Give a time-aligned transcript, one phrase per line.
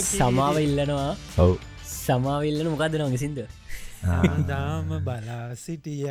[0.00, 1.16] සමාව ඉල්ලනවා.
[1.42, 1.58] ඔව්.
[2.06, 3.38] සමාවිල්ලන මොකක්ද නොග සිින්ද
[4.48, 6.06] දාම බලා සිටිය.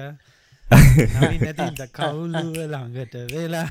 [1.92, 3.68] කවුලුව ළඟට වෙලා.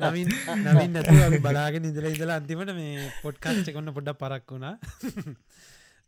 [0.00, 4.78] නවින් නවින් නැතුව අපි බලාගෙන ඉදල ඉදලා අන්තිමට මේ පොඩ්කාස්ට කොන්න පොඩ්ඩ පරක් වුණා.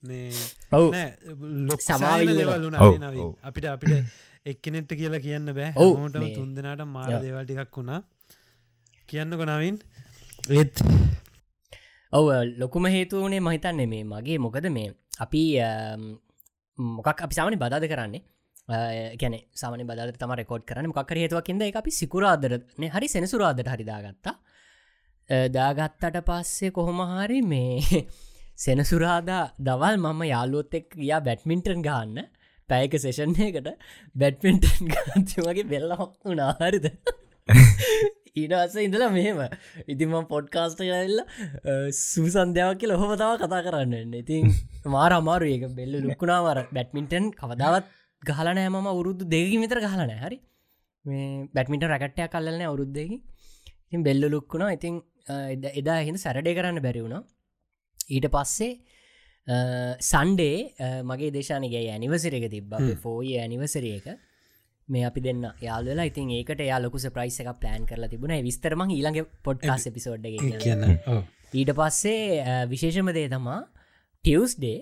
[0.05, 0.33] මේ
[0.73, 0.95] ඔව්.
[1.43, 3.35] ලොක් සමාවිල්ල සමාවිල්ලුන ඔව්, නවී ඔව්.
[3.45, 4.05] අපිට අපිට
[4.47, 5.73] එක්කනෙට්ට කියලා කියන්න බෑ.
[5.77, 7.21] ඔව්, හෝටම මේ- තුන්දෙනට මාර යා.
[7.21, 8.03] දේවල් ටිකක් වුණා.
[9.09, 9.81] කියන්න කොනවින්
[10.51, 10.83] ඒත්
[12.13, 15.43] ඔව ලොකුම හේතුවනේ මහිතන්නේ මේ මගේ මොකද මේ අපි
[16.79, 18.23] මොකක් අපි සාමනි බදාද කරන්නේ?
[19.15, 24.35] ගැන සාමන බදාද තම රෙකෝඩ් කරන මොකක් හේතුවකින්ද එක අපි සිකුරාදරන හරි සෙනසුරාදට හරිදාගත්තා
[25.51, 28.05] දාගත්තට පස්සේ කොහොමහරි මේ
[28.65, 32.30] සෙනසුරාදා දවල් මම යාලුවොත් එක් යා බැට්මින්ටන් ගන්න
[32.69, 33.71] පැයක සේෂන්යකට
[34.17, 36.91] බැට්මින්ටන් ගන්ති වගේ බෙල්ලහක් වුණාහරිද
[38.37, 39.41] ඊඩස ඉඳලා මෙහෙම.
[39.89, 41.19] ඉතිම පොඩ්කාස්ට කරල්ල
[41.91, 44.53] සූසන්ධයාවක් කියල හොම තව කතා කරන්න ඉතින්
[44.95, 45.67] මාර අමාරු ඒක.
[45.75, 47.91] බෙල්ල ලුක්ුණාවර බැට්මින්ටන් කවදාවත්
[48.23, 48.87] ගහලනෑ මම.
[48.87, 50.39] අවුරුදු දෙකි විතර ගහලන හරි?
[51.05, 53.17] මේ බැටමිට රැකට්ටය කල්ලන අවුරුද්දකි
[53.87, 54.73] ඉතින් බෙල්ල ලුක්කුණා.
[54.73, 55.03] ඉතින්
[55.75, 57.23] එදා- හිද සැරඩය කරන්න බැරි වුණා.
[58.11, 58.73] ඊට පස්සේ
[60.01, 60.57] සන්ඩේ
[61.03, 62.75] මගේ දේශානගේ ඇනිවසර එක තිබ්බ.
[62.97, 64.06] ෆෝය ඇනිවසර එක
[64.94, 65.44] මේ අපි දෙන්න.
[65.66, 68.37] යාලලා ඉතින් ඒකට යා ලොකු ප්‍රයිස් එක ප්ලෑන් කරලා තිබුණ.
[68.49, 70.27] විස්තරම ඊළඟ පොඩ්කාස් එපිසෝඩ්
[70.65, 71.22] කියන්න ඔව්.
[71.55, 73.61] ඊට පස්සේ විශේෂම දේ තමා
[74.25, 74.78] ටියවස්ඩේ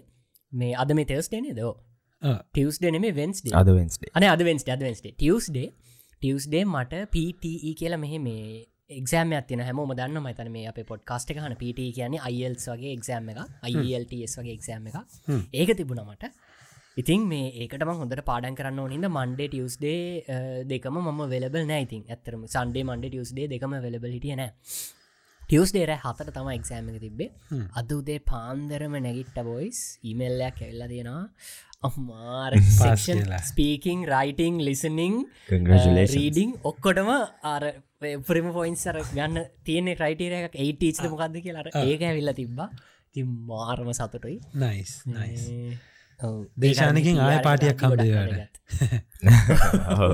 [0.52, 1.74] මේ අද මේ තෙස්ටේනේ දෝ
[2.22, 2.40] ඔව්.
[2.46, 5.68] ටියවස්ඩේ නෙමේ වෙන්ස්ඩේ අද වෙන්ස්ඩේ අන අද වෙන්ස්ට අද වෙන්ස්ටේ ටියවස්ඩේ
[6.14, 11.54] ටියවස්ඩේ මට PTE කියලා මෙහෙ මේ එක්ෂෑම ඇතින හැමෝම දන්න මතන මේ අප පොඩ්කාස්ට හන
[11.62, 14.96] පිට කියන්නේ අයිල්ස් වගේ එක්ෂෑම් එක අයිල්ටස් වගේ එක්ෂෑම් එක
[15.28, 15.42] හ්ම්.
[15.52, 16.30] ඒක තිබුණ මට
[17.00, 20.38] ඉතින් මේ ඒකටම හොඳට පාඩන් කරන්න ඕනින්ද මන්ඩේ ටියස්ඩේ
[20.70, 24.50] දෙකම ම වෙලබල් නෑයිතින් ඇතරම සන්ඩේ මන්ඩ ටියස්ඩේ දෙකම වෙලබල් හිටිය නෑ.
[25.42, 27.30] ටියස්ඩේර හතට තම එක්ෂෑම එක තිබේ.
[27.80, 29.80] අද උදේ පාන්දරම නැගිට්ට බොයිස්
[30.12, 31.22] ඉමල්ලයක් ඇල්ල දෙෙනවා
[31.88, 32.56] අම්මාර.
[33.50, 35.18] Speaking writing listening.
[36.14, 37.10] රීඩිං ඔක්කොටම
[37.52, 37.64] ආර
[38.26, 40.58] ප්‍රම පොයින්සර ගන්න තියෙන ක්‍රයිටේර එකක්.
[40.66, 42.68] ඒටීච් මොකක්ද කියලාට ඒක ඇවිල්ල තිබ්බා.
[43.14, 43.22] ති
[43.52, 44.40] මාරම සතුටුයි.
[44.64, 45.78] නයිස් නයිස් ඒ.
[46.58, 47.78] දේශානකින් ආය පාටියක්.
[49.94, 50.12] ඔව්,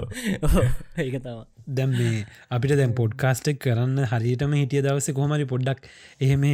[0.97, 1.39] ඒක තම
[1.69, 2.21] දැම් මේ
[2.51, 5.89] අපිට දැම් පොඩ්කාස්ටෙක් කරන්න හරියටම හිටිය දවස කොහමරි පොඩ්ඩක්
[6.21, 6.45] එහෙම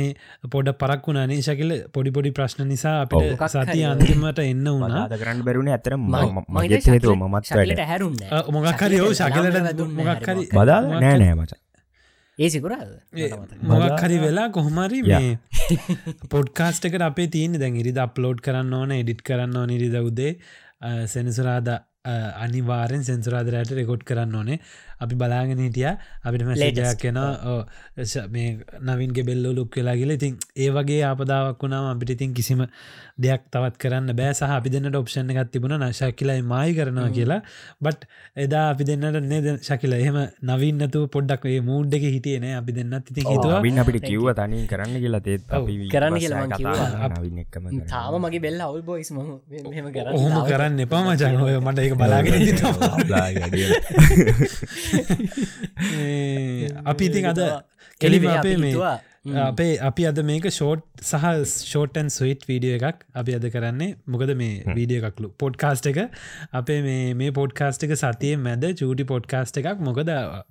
[0.49, 1.73] පොඩ පරක් වුණනේ ශකිල?
[1.93, 2.95] පොඩි පොඩි ප්‍රශ්න නිසා.
[3.05, 3.85] අපිට සති හරි.
[3.87, 5.05] අන්තිමට එන්න වුණා.
[5.17, 5.97] කරන්න බැරුණ ඇතර
[8.31, 9.59] අ, මොකක් හරි ඔව් ශකිලට
[10.27, 11.53] හරි බදා නෑ නෑ මච
[12.41, 13.29] ඒ සිකුරාද ඒ,
[13.73, 15.01] මොකක් හරි වෙලා කොහොමරි.
[15.03, 15.31] මේ
[16.35, 20.33] පොඩ්කාස්ටකට අපේ තියන දැන් ඉරිද අප්ලෝඩ් කරන්න ඕන එඩිට් කරන්න ඕන ඉරිද උදේ.
[21.07, 21.69] සෙනසුරාද
[22.05, 24.59] අනිවාරෙන් සෙන්සුරාදරයට රෙකොඩ් කරන්න ඕනේ.
[24.99, 25.87] අපි බලාගෙන හිටිය
[26.25, 26.99] අපිට මැසේජයක්.
[26.99, 27.19] කෙන
[28.31, 30.11] මේ නවින්ගේ බෙල්ලෝ ලුක් වෙලා කියල.
[30.11, 32.65] ඉතින් ඒ වගේ ආපදාවක් වුණාම අපිට ඉතින් කිසිම
[33.19, 34.33] දෙයක් තවත් කරන්න බෑ.
[34.33, 37.41] සහ අපි දෙන්නට ඔප්ෂණ එකත් තිබුණ නශකිලයි මයි කරනවා කියලා.
[37.81, 39.51] බට් එදා අපි දෙන්නට නේද?
[39.61, 43.61] ශකිල එහෙම නවින්නතු පොඩ්ඩක් ඒ මූඩ් එක හිටියනේ අපි දෙන්නත් ඉතින් හිතුවා.
[43.85, 45.21] අපිට කිව්ව තනින් කරන්න කියලා.
[45.21, 45.45] තේත්
[45.93, 47.11] කරන්න කියලා මං කිව්වා.
[47.11, 47.87] නවින්න එක්කම කරන්න.
[47.89, 49.21] තාම මගේ බෙල්ල අවුල් බොයිස් ම
[49.69, 52.33] මෙම කර ඔහොම කරන්න එපා මචන් ඔය මට එක බලාගෙන
[56.91, 57.41] අපි ඉතින් අද
[58.01, 58.75] කෙලිම අපේ මේ
[59.39, 63.97] අපේ අපි අද මේක ෂෝට් සහ ෂෝටන් සුයිට් වීඩියෝ එකක් අපි අද කරන්නේ.
[64.07, 66.01] මොකද මේ වීඩිය එකක්ලු පොඩ්කාස්ට එක.
[66.53, 69.79] අපේ මේ මේ පොඩ්කාස්ට එක සතිය මැද චූටි පොඩ්කාස්ට එකක්.
[69.81, 70.11] මොකද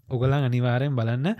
[0.09, 1.35] ඔගලන් අනිවාරයෙන් බලන්න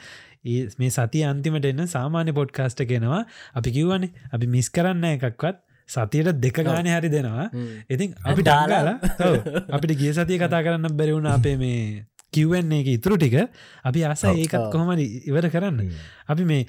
[0.79, 3.23] මේ සති අන්තිමට එන්න සාමාන්‍ය පොඩ්කාස්ට කෙනවා
[3.53, 5.57] අපි කිව්වනේ අපි මිස් කරන්න එකක්වත්
[5.89, 7.49] සතියට දෙක ගානය හරි දෙනවා.
[7.89, 8.97] ඉතින් අපි ඩාලාලා
[9.75, 13.37] අපිට ගිය සතිය කතා කරන්න බැරිවුණ අපේ මේ කිව්වන්නේ එක ඉතුරු ටික.
[13.83, 14.59] අපි ආස ඒකත්.
[14.73, 15.79] කොහොමරි ඉවර කරන්න?
[16.27, 16.67] අපි මේ.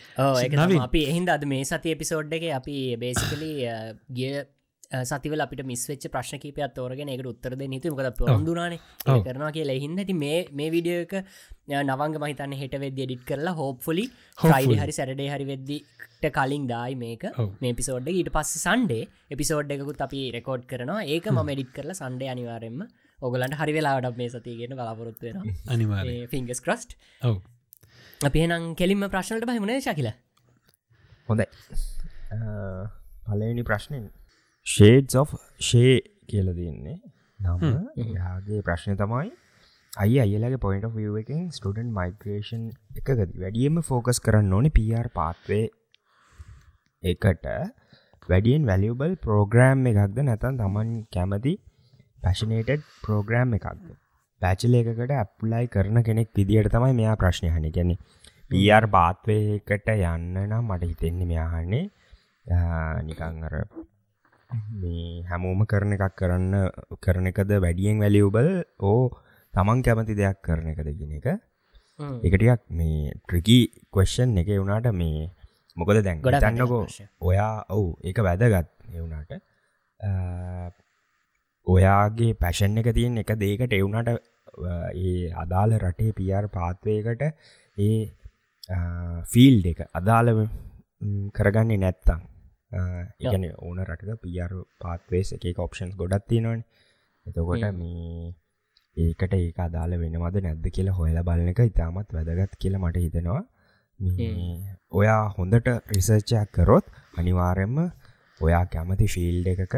[0.81, 3.53] අපි එහින්ද අද මේ සති එපිසෝඩ් එක අපි බේසිකලි
[4.13, 4.33] ගිය
[4.91, 8.75] සතිවල අපිට මිස්වෙච් ප්‍රශ්න කීපයක් තෝරගෙන එකට උත්තර නීති මොකද පොන්දුනාන.
[9.27, 11.15] කරනවා කියලා එහින්ද ඇති මේ මේ විඩියෝ එක
[11.81, 14.05] නවංග මහිතන්න හෙට වෙද ඩිට් කරලා හෝප්ෆලි.
[14.39, 17.25] ්‍රයිඩ හරි සැරඩේ හරි වෙද්දිට කලින් දායි මේක.
[17.63, 19.07] මේ පිසෝඩ් ඊට පස්ස සන්ඩේ
[19.37, 21.07] එපිසෝඩ් එකකුත් අපි රෙකෝඩ් කරනවා.
[21.15, 22.83] ඒක ම ඩිට් කරලා සන්ඩේ අනිවාරෙන්ම
[23.21, 27.37] ඔගලන්ට හරි වෙලාට මේ සතියගෙන බලාපොරොත්තු වෙන අනිවාර ෆිංගස් ක්‍රස්ට් ඔව.
[28.21, 30.11] අපි නම් කෙලින්ම ප්‍රශ්නට බහිමන ශකිල?
[31.29, 31.47] හොඳයි.
[33.27, 34.11] පලනි ප්‍රශ්නෙන්
[34.67, 35.95] ෂේඩ් of ෂේ
[36.29, 36.99] කියල දෙන්නේ.
[37.41, 37.61] නම්
[38.17, 39.31] යාගේ ප්‍රශ්නය තමයි
[39.93, 42.67] අයි අයලගේ පොයින්ට ිය එකින් ස්ටඩන් මයිග්‍රේෂන්
[42.99, 45.65] එකකද වැඩියම ෆෝකස් කරන්න ඕනේ පර් පාත්වේ
[47.03, 47.47] එකට.
[48.29, 51.55] වැඩියෙන් වැලියබල් ප්‍රෝග්‍රෑම් එකක්ද නැතන් තමන් කැමති
[52.19, 53.85] පැශනේටඩ් ප්‍රෝග්‍රෑම් එකක්ද?
[54.41, 57.95] පැචල එකකට ඇප්ලයි කරන කෙනෙක් විදිට තමයි මෙයා ප්‍රශ්නය හනි ගැන
[58.51, 61.85] පියර් පාත්වයකට යන්න නම් මට හිතෙන්නේ මෙයාහන්නේ
[63.09, 63.57] නිකං අර
[64.77, 66.55] මේ හැමෝම කරන එකක් කරන්න
[67.01, 68.51] කරන එකද වැඩියෙන් වැලියබල්
[68.85, 69.03] ඕ
[69.55, 71.29] තමන් කැමති දෙයක් කරන එකද ගෙන එක.
[72.25, 73.59] එකටියක් මේ ට්‍රිකි
[73.91, 75.31] කොස්්ෂන් එක වුණාට මේ
[75.77, 76.85] මොකද දැන් ගොඩන්නකෝ
[77.23, 79.33] ඔයා ඔවු ඒක වැදගත් එවුණට
[81.67, 84.09] ඔයාගේ පැෂන් එක තියෙන් එක දේකට එවුණට
[84.99, 87.23] ඒ අදාළ රටේ පියර් පාත්වයකට
[87.79, 87.93] ඒ
[89.27, 90.43] ෆිල් එක අදාළව
[91.35, 92.27] කරගන්නේ නැත්තං
[92.73, 96.63] ඉගන ඕන රටක පියර් පාත්වේස් එක ඔප්ෂන්ස් ගොඩත් තියෙනවන.
[97.27, 98.35] එතකොට මේ
[98.97, 103.43] ඒකට ඒක අදාල වෙනවද නැද්ද කියලා හොයල බලන එක ඉතාමත් වැදගත් කියලා මට හිතෙනවා.
[104.93, 106.87] ඔයා හොඳට රිසර්චයක් කරොත්
[107.17, 107.81] අනිවාරෙන්ම
[108.41, 109.75] ඔයා කැමති ෆිල්ඩ එකක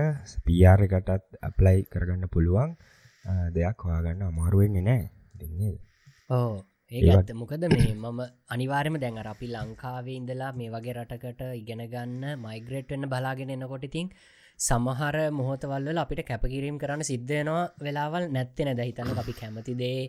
[0.46, 2.76] පියාර එකටත් ඇප්ලයි කරගන්න පුළුවන්
[3.56, 5.02] දෙයක් හොයාගන්න අමාරුවෙන්නේ නෑ
[5.40, 5.74] දෙන්නේ
[6.30, 6.52] ඕ
[6.92, 12.90] ඒත් මොකද මේ මම අනිවාරම දැන් අපි ලංකාවේ ඉඳලා මේ වගේ රටකට ඉගෙන ගන්න මයිග්‍රේට්
[12.90, 14.08] වෙන්න බලාගෙන එන්නකොට ඉතින්
[14.60, 20.00] සමහර මොහොතවල්ල අපිට කැපකිරීම් කරන්න සිද්ධයනවා වෙලාවල් නැත්තෙන දැහිතන්න අපි කැමතිදේ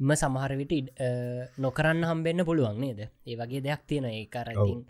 [0.00, 0.72] ම සමහර විට
[1.58, 3.00] නොකරන්න හම්බෙන්න්න පුළුවන් නේද?
[3.22, 4.80] ඒ වගේ දෙයක් තියෙන ඒ කරඉතින්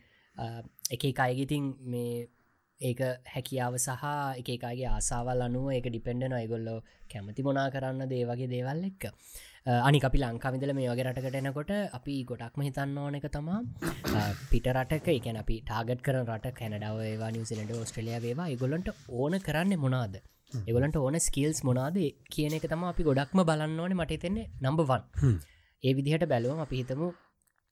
[0.91, 2.29] එක අයගිතින් මේ
[2.81, 4.05] ඒක හැකියාව සහ
[4.43, 6.79] එකකාගේ ආසාවල් අනුව ඒක ඩිපෙන්ඩන අයගොල්ලෝ
[7.11, 9.05] කැමති මොනා කරන්න දේ වගේ දේවල් එක්ක
[9.67, 13.61] අනි අපි ලංකාවිදල මේ වගේ රටකට එනකොට අපි ගොඩක්ම හිතන්න ඕන එක තමා
[14.51, 19.75] පිට රටක එකන අපි ටාගට කර රට කැනඩාව ඒවා නිවසිලට ඔස්ට්‍රලිය වේවා ඉගොලන්ට ඕන කරන්න
[19.85, 20.15] මොනාද?
[20.67, 21.99] එවලට ඕන ස්කිල්ස් මොනාද?
[22.29, 25.03] කියන එක තම අපි ගොඩක්ම බලන්න ඕන මට තෙන්නේ නම්බවන්
[25.85, 27.15] ඒ විදිහට බැලුවම අපි හිතමු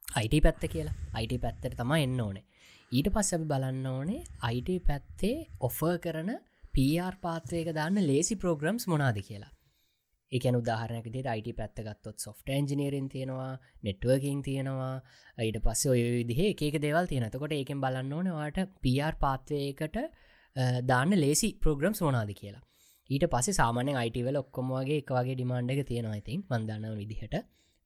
[0.08, 0.96] අයිට පැත්ත කියලා.
[1.12, 2.46] අයිට පැත්තට තම එන්න ඕනේ.
[2.92, 6.36] ඊට පස්ස අපි බලන්න ඕනේ අයිට පැත්තේ ඔෆර් කරන
[6.74, 9.56] පර් පාත්වයක දාන්න ලේසි ප්‍රෝග්‍රම්ස් මොනාද කියලා
[10.32, 13.52] එකන උදාහරනකෙට අයිට පැත්තගත්තොත් සොෆ්ට ඇන්ජිනීරෙන් තියෙනවා
[13.86, 14.94] නෙට්වර්කින් තියෙනවා.
[15.38, 19.96] ඊට පස්ස ඔය විදිහ එක දේවල් තියෙනතකොට ඒකෙන් බලන්න ඕනවාට පර් පාත්වයකට
[20.90, 22.62] දාන්න ලේසි ප්‍රෝග්‍රම්ස් මොනාද කියලා.
[23.10, 27.36] ඊට පස්සේ සාමානෙන් අයිටවල ඔක්කොමගේ එක වගේ ඩිමාන්්ඩ එක තියෙනවා ඉතින් මන්දන්න විදිහට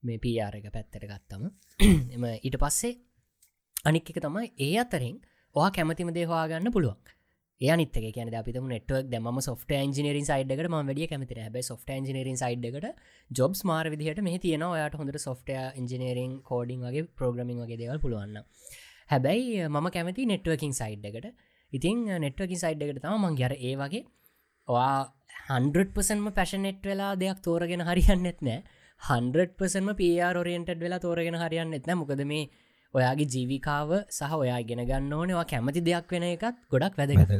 [0.02, 1.44] මේ පර් එක පැත්තට ගත්තම.
[2.14, 2.94] එම ඊට පස්සේ
[3.88, 5.16] අනික් එක තමයි ඒ අතරින්
[5.56, 6.98] වා කැමතිම දේහවාගන්න පුළුවන්.
[7.60, 12.86] යනිත කියන අපිත නෙටවක් දම සොට න්ජිනරින් සයිඩ්කට ම වැඩිය කැමති හැබ සොට න්ජිනරින් සයිඩ්කට
[13.30, 18.44] ජොබ්ස් මාර විදිහට මේ තියෙන යට හොඳට සොෆ්ට ඉන්ජිනරින් කෝඩිං වගේ ප්‍රෝග්‍රමින් වගේ දෙවල් පුළුවන්න
[19.10, 21.30] හැබැයි මම කැමති නෙට්වකින් සයිඩ්කට
[21.72, 24.04] ඉතින් නෙට්වකින් සයිඩ්කට තම මං ගැර ඒ වගේ
[24.68, 25.12] වා
[25.48, 28.62] 100%ම පැෂනෙට් වෙලා දෙයක් තෝරගෙන හරියන්නෙත් නෑ.
[29.00, 32.48] 100%ම පR ෝරියන්ට් වෙලා තෝරගෙන හරියන්න එත්න මොකද මේ
[32.94, 37.32] ඔයාගේ ජීවිකාව සහ ඔයා ගෙන ගන්න ඕනවා කැමති දෙයක් වෙන එකත් ගොඩක් වැදගත.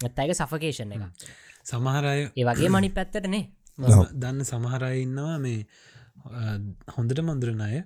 [0.00, 1.02] ඇත්තයික සෆකේෂන් එක
[1.66, 3.44] සමහරය ඒ වගේ මනි පැත්තටනේ
[4.14, 5.58] දන්න සමහරය ඉන්නවා මේ
[6.96, 7.76] හොඳට මන්දුරන අය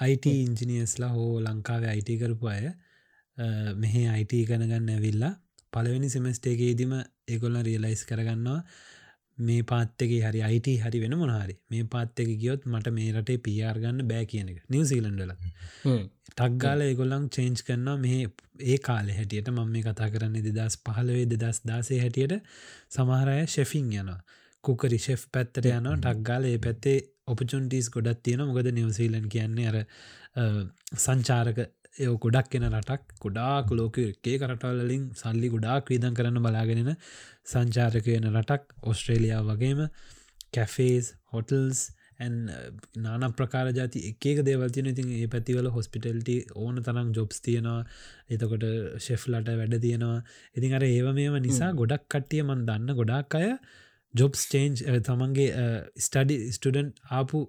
[0.00, 2.64] අයිට ඉංජිනියස්ලා හෝ ලංකාවේ අයිට කරපු අය
[3.76, 5.34] මෙහෙ අයිට ගණගන්න ඇවිල්ලා
[5.72, 6.92] පලවෙනි සෙමස්ටේගේදීම
[7.28, 8.60] ඒගොල්ල රියලයිස් කරගන්නවා
[9.38, 14.08] මේ පාත්තගේ හරි අයිට හරි වෙන මොනහරි මේ පාත්තක ගියොත් මට මේ රටේ පියාර් ගන්න
[14.08, 14.62] බෑ කියන එක.
[14.68, 15.32] නිවසීලන්ඩල
[16.30, 18.22] ටක්ගාල ඒගොල්ලං චේන්ජ් කරන්නවා මේ
[18.64, 22.34] ඒ කාල හැටියට මම මේ කතා කරන්නේ දෙදස් පහලවේ දෙදස් දාසේ හැටියට
[22.90, 24.20] සමහරය ශෙෆින් යනවා.
[24.64, 25.96] කුකරි ශෙෆ් පැත්තට යනවා.
[25.98, 29.78] ටක්ගාල ඒ පැත්තේ ඔපචුන්ටිස් ගොඩත් තියෙන මොකද නිවසීලන් කියන්නේ අර
[30.96, 31.58] සංචාරක
[31.96, 36.90] ඒ ගොඩක් එන රටක් ගොඩාක් ලෝක එකේ කරටවලින් සල්ලි ගොඩාක් වීදන් කරන්න බලාගෙනෙන
[37.44, 38.64] සංචාරක වෙන රටක්.
[38.84, 39.80] ඔස්ට්‍රේලියයා වගේම
[40.52, 41.80] කැෆේස් හොටල්ස්
[42.98, 47.80] නාන ප්‍රකාර ජාති එකක දේවල්තින ඉතින් ඒ පැතිවල හොස්පිටල්ට ඕන තරම් ජොබ්ස් තියෙනවා.
[48.28, 48.64] එතකොට
[48.98, 50.20] ශෙෆ්ලට වැඩ තියෙනවා
[50.54, 53.50] ඉතින් අර ඒව මේම නිසා ගොඩක් කට්ටිය මන් දන්න ගොඩක් අය
[54.14, 55.66] ජොබ්ස් චේන්ජ් තමන්ගේ
[55.98, 57.44] ස්ටඩි ස්ටඩන්් ආපු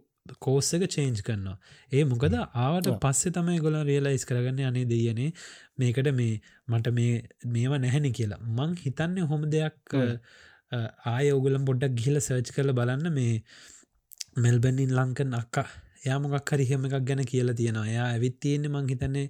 [0.46, 1.58] කෝස් එක චේන්ජ් කරනවා.
[1.92, 5.32] ඒ මොකද ආවට පස්සේ තමයි ගොල රියලයිස් කරගන්න අනේ දෙයනේ
[5.80, 6.36] මේකට මේ
[6.68, 7.14] මට මේ
[7.56, 8.42] මේවා නැහැනි කියලා.
[8.58, 9.50] මං හිතන්න හොම.
[9.56, 9.98] දෙයක්
[11.16, 13.36] ආය ඔගුලම් පොඩ්ඩක් ගිහිල සර්ච් කරල බලන්න මේ
[14.46, 15.68] මෙල්බැනින් ලංකන් අක්කා
[16.08, 17.88] යාමොකක් හරිහෙම එකක් ගැන කියලා තියෙනවා.
[17.94, 19.26] එයා ඇවිත් තියෙන්නේ මං හිතන්නේ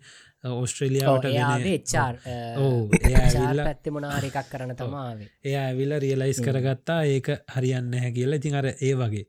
[0.62, 1.26] ඔස්ට්‍රේලියාවට
[3.68, 8.40] පැත්ත මොනාර එකක් කරන තමාවේ එයා ඇවිල්ල රියලයිස් කරගත්තා ඒක හරියන්න හැ කියලා.
[8.42, 9.26] ඉතින් අර ඒ වගේ.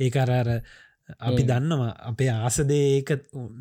[0.00, 0.50] ඒ අරර
[1.20, 3.10] අපි දන්නවා අපේ ආසදේ ඒක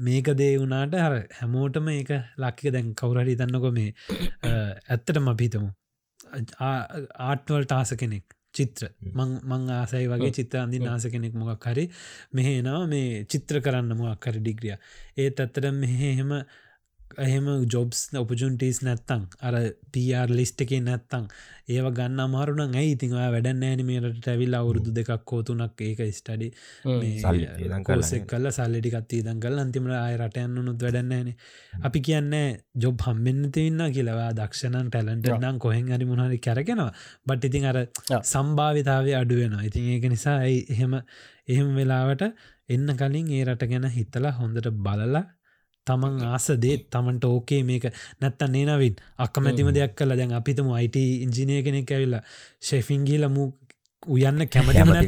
[0.01, 3.89] මේක දේ වුණාට හර හැමෝටම ඒක ලක්කික දැන් කවුරහරි දන්නකො මේ
[4.89, 5.69] ඇත්තටම අපිතමු
[6.61, 8.89] ආටවල් ටාස කෙනෙක් චිත්‍ර.
[9.13, 11.85] මං ආසයි වගේ චිත්‍ර අන්දි නාස කෙනෙක් මොකක් හරි
[12.33, 14.75] මෙහේනවා මේ චිත්‍ර කරන්න මොක් හරි ඩිග්‍රිය
[15.17, 16.31] ඒත් ඇත්තට මෙහෙහෙම
[17.17, 19.55] එහෙම ජොබ්ස් ඔපජුන්ටස් නැත්තං අර
[19.91, 21.27] පර් ලිස්ට එක නැත්තං
[21.65, 22.93] ඒව ගන්න අමාරුන ඇයි?
[22.93, 26.49] ඉතින් වැඩ ෑනමට ඇවිල් අවුරුදු දෙකක් කෝතුනක් ඒක ස්ටඩි
[27.83, 31.29] කෝසෙක් කල්ල සල්ලිටිකත් දන් කල් අන්තිමට අය රටයන්නුත් වැඩන්නෑන
[31.81, 36.91] අපි කියන්නේ ජොබ් හම්බෙන්න්න තින්න කියලවා දක්ෂණන් ටැලන්ට නම් කොහෙන් හරි මුණහරි කැරගෙනවා.
[37.25, 37.79] බට් ඉතින් අර
[38.23, 40.99] සම්භාවිතාව අඩුවෙනවා ඉතින් ඒක නිසා ඇයි එහෙම
[41.47, 42.27] එහෙම වෙලාවට
[42.69, 45.23] එන්න කලින් ඒ රට ගැන හිතලා හොඳට බලලා
[45.87, 47.83] තමන් ආසදේ තමන්ට ඕකේ මේක.
[48.19, 52.21] නැත්ත නේනවින් අක්කමැතිම දෙයක් කල දැන් අපිතම අයිට ඉංජිනය කෙනෙක් ඇවිල්ලා
[52.61, 53.53] ශෙෆිංගීල මු
[54.07, 54.93] උයන්න කැමතිම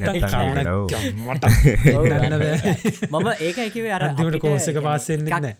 [3.11, 5.55] මම ඒක එකවේ අරදිමට කෝසක පාසෙන්න්න නෑ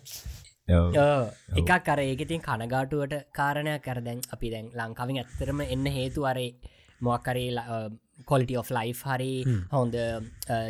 [0.66, 3.82] එකක් කර ඒකතින් කනගාටුවට කාරණයක්.
[3.82, 6.58] කර දැන් අපි දැන් ලංකාවින් ඇත්තරම එන්න හේතු අරේ
[7.00, 7.50] මොක්කරේ
[8.24, 9.32] කොලිට of ලයි් හරි
[9.72, 9.96] හොඳ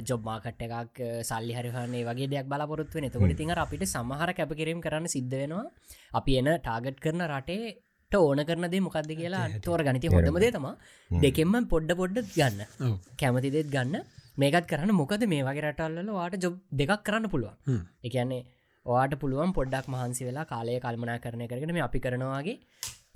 [0.08, 1.00] ජොබ් මාකට එකක්
[1.30, 5.64] සල්ලි හරිහන්නේ වගේ දෙයක් බලාපොරොත්ව නතකොට තිඟ අපිට සමහර කැපකිරීම කරන්න සිද්ධ වෙනවා.
[6.12, 7.76] අපි එන ටාගට් කරන රටේ
[8.10, 10.68] ඕන කරන දේ මොකක්ද කියලා තෝර ගනිති හොඳම දේ තම
[11.10, 12.60] දෙකෙන්ම පොඩ්ඩ පොඩ්ඩ ගන්න.
[13.20, 13.96] කැමති දෙත් ගන්න.
[14.42, 14.92] මේකත් කරන්න.
[15.00, 17.82] මොකද මේ වගේ රටල්ල වාට ජොබ් දෙකක් කරන්න පුළුවන්.
[18.04, 18.42] එකන්නේ
[18.86, 22.56] වාට පුළුවන් පොඩ්ඩක් මහන්සි වෙලා කාලය කල්මනා කරන කරගෙන මේ අපි කරනවාගේ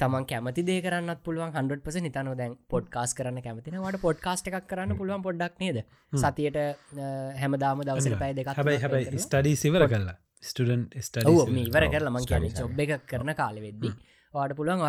[0.01, 4.67] තමන් කැමති දේ කරන්න පුළුවන් හන්ඩ පස නිතනව දැන් පොඩ්කාස් කරන්න කැමතින වට පොඩ්කාස්ට එකක්
[4.73, 5.79] කරන්න පුළුවන් පොඩ්ඩක් නේද?
[6.23, 6.59] සතියට
[7.43, 10.17] හැමදාම දවසර පැයි දෙක හැබයි හැබයි ස්ටඩී සිවර කරලා.
[10.43, 10.87] ස්ටඩන්
[11.65, 12.15] ඉවර කරලා.
[12.15, 13.93] මං කියන චොබ් එක කරන කාල වෙද්දි.
[14.35, 14.87] වාට පුළුවන්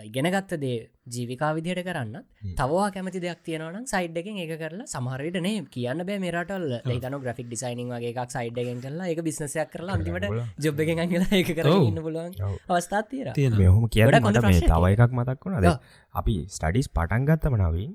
[0.00, 2.16] ඉගෙනගත්ත දේ ජීවිකා විදිහට කරන්න
[2.54, 7.48] තවා කැමති දෙයක් තියෙනවන සයිඩ් එකෙන් එක කරලා සමහරයට නේ කියන්න බෑ මේරටල් ඒතන ග්‍රෆික්
[7.48, 11.98] ඩිසයිනිං වගේ එකක් සයිඩ් එකෙන් කරලා එක බිස්නසයක් කරලා අන්තිමට ජොබ් එක කියලා එක කරන්න
[12.00, 15.72] පුළුවන් අවස්ථාත් තිර මෙහොම කියට මට මේ තව එකක් මතක් වුණද
[16.14, 17.92] අපි ස්ටඩිස් පටන් ගත්තම නවින්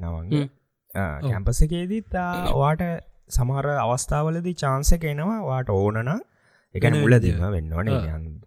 [0.00, 0.46] නවන්ගේ
[1.24, 2.22] කැම්පස එකේදීත්
[2.54, 2.86] වාට
[3.30, 5.40] සමහර අවස්ථාවලදී චාන්සක එනවා.
[5.42, 6.18] වාට ඕනනා
[6.74, 7.88] එකන මුලදීම වෙන්නවන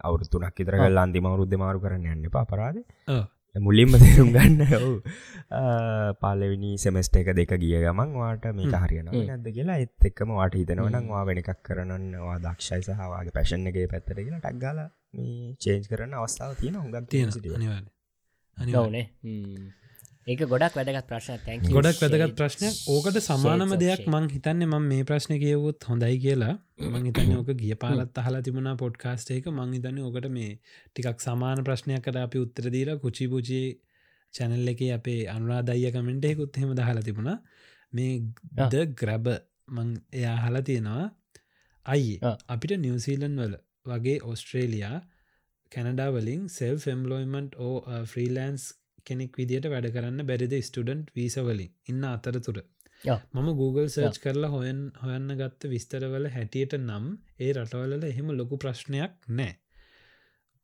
[0.01, 2.83] අවුරුත්තුනක් ඉතර කල් අන්තිම අවරුද්ධ මාරු කරන්න යන්න පාපරාද
[3.55, 4.61] මුලින්ම තේරුම් ගන්න.
[4.77, 4.93] ඔවු.
[6.21, 11.09] පාලවිනි සෙමස්ට එක දෙක ගිය ගමන් වාට මේක හරියන නැද කියලා එත් එක්කම වාට හිතනවනම්
[11.09, 14.79] වා වෙනකක් කරන්නවා දක්ෂයි සහවාගේ පැශන් එකගේ පැත්තර කියලා ටක්ගල
[15.15, 17.31] මේ චේන්ජ් කරන්න අවස්ථාව තියෙන හොගම් තියෙන
[18.57, 19.05] අනිවානේ
[20.27, 21.35] ඒක ගොඩක් වැදගත් ප්‍රශ්න
[21.67, 22.73] ගොඩක් වැදගත් ප්‍රශ්නයක්.
[22.85, 26.55] ඕකට සමානම දෙයක් මං හිතන්න මං මේ ප්‍රශ්න කියවුත් හොඳයි කියලා.
[26.85, 29.45] මං හිතන්න ඕක ගිය පාලත් අහලා තිබුණා පොඩ්කාස්ට එක.
[29.49, 33.61] මං හිතන්න ඕකට මේ ටිකක් සමාන ප්‍රශ්නයක්කට අපි උත්තරදීර කුචිපුචි
[34.33, 37.37] චැනල් එක අපේ අනුරාදයිය කමෙන්ටෙකුත් හෙම දහලා තිබුණා.
[37.93, 38.13] මේ
[38.65, 39.29] ද ග්‍රැබ
[39.69, 41.05] මං එයා හලා තියෙනවා.
[41.85, 43.55] අයි අපිට නිවසීලන් වල
[43.85, 44.97] වගේ ඔස්ට්‍රේලයා
[45.71, 48.67] කැනඩාවලින් සෙල් ෆෙම්ලෝයිමන්ට් ඕ ෆ්‍රීලන්ස්
[49.07, 52.59] කෙනෙක් විදිට වැඩ කරන්න බැරිද ස්ටඩන්ට් වීසවලින් ඉන්න අතරතුර.
[53.35, 57.05] මම Google සර්ච් කරලා හොයන් හොයන්න ගත්ත විස්තරවල හැටියට නම්
[57.39, 59.53] ඒ රටවලල එහෙම ලොකු ප්‍රශ්නයක් නෑ.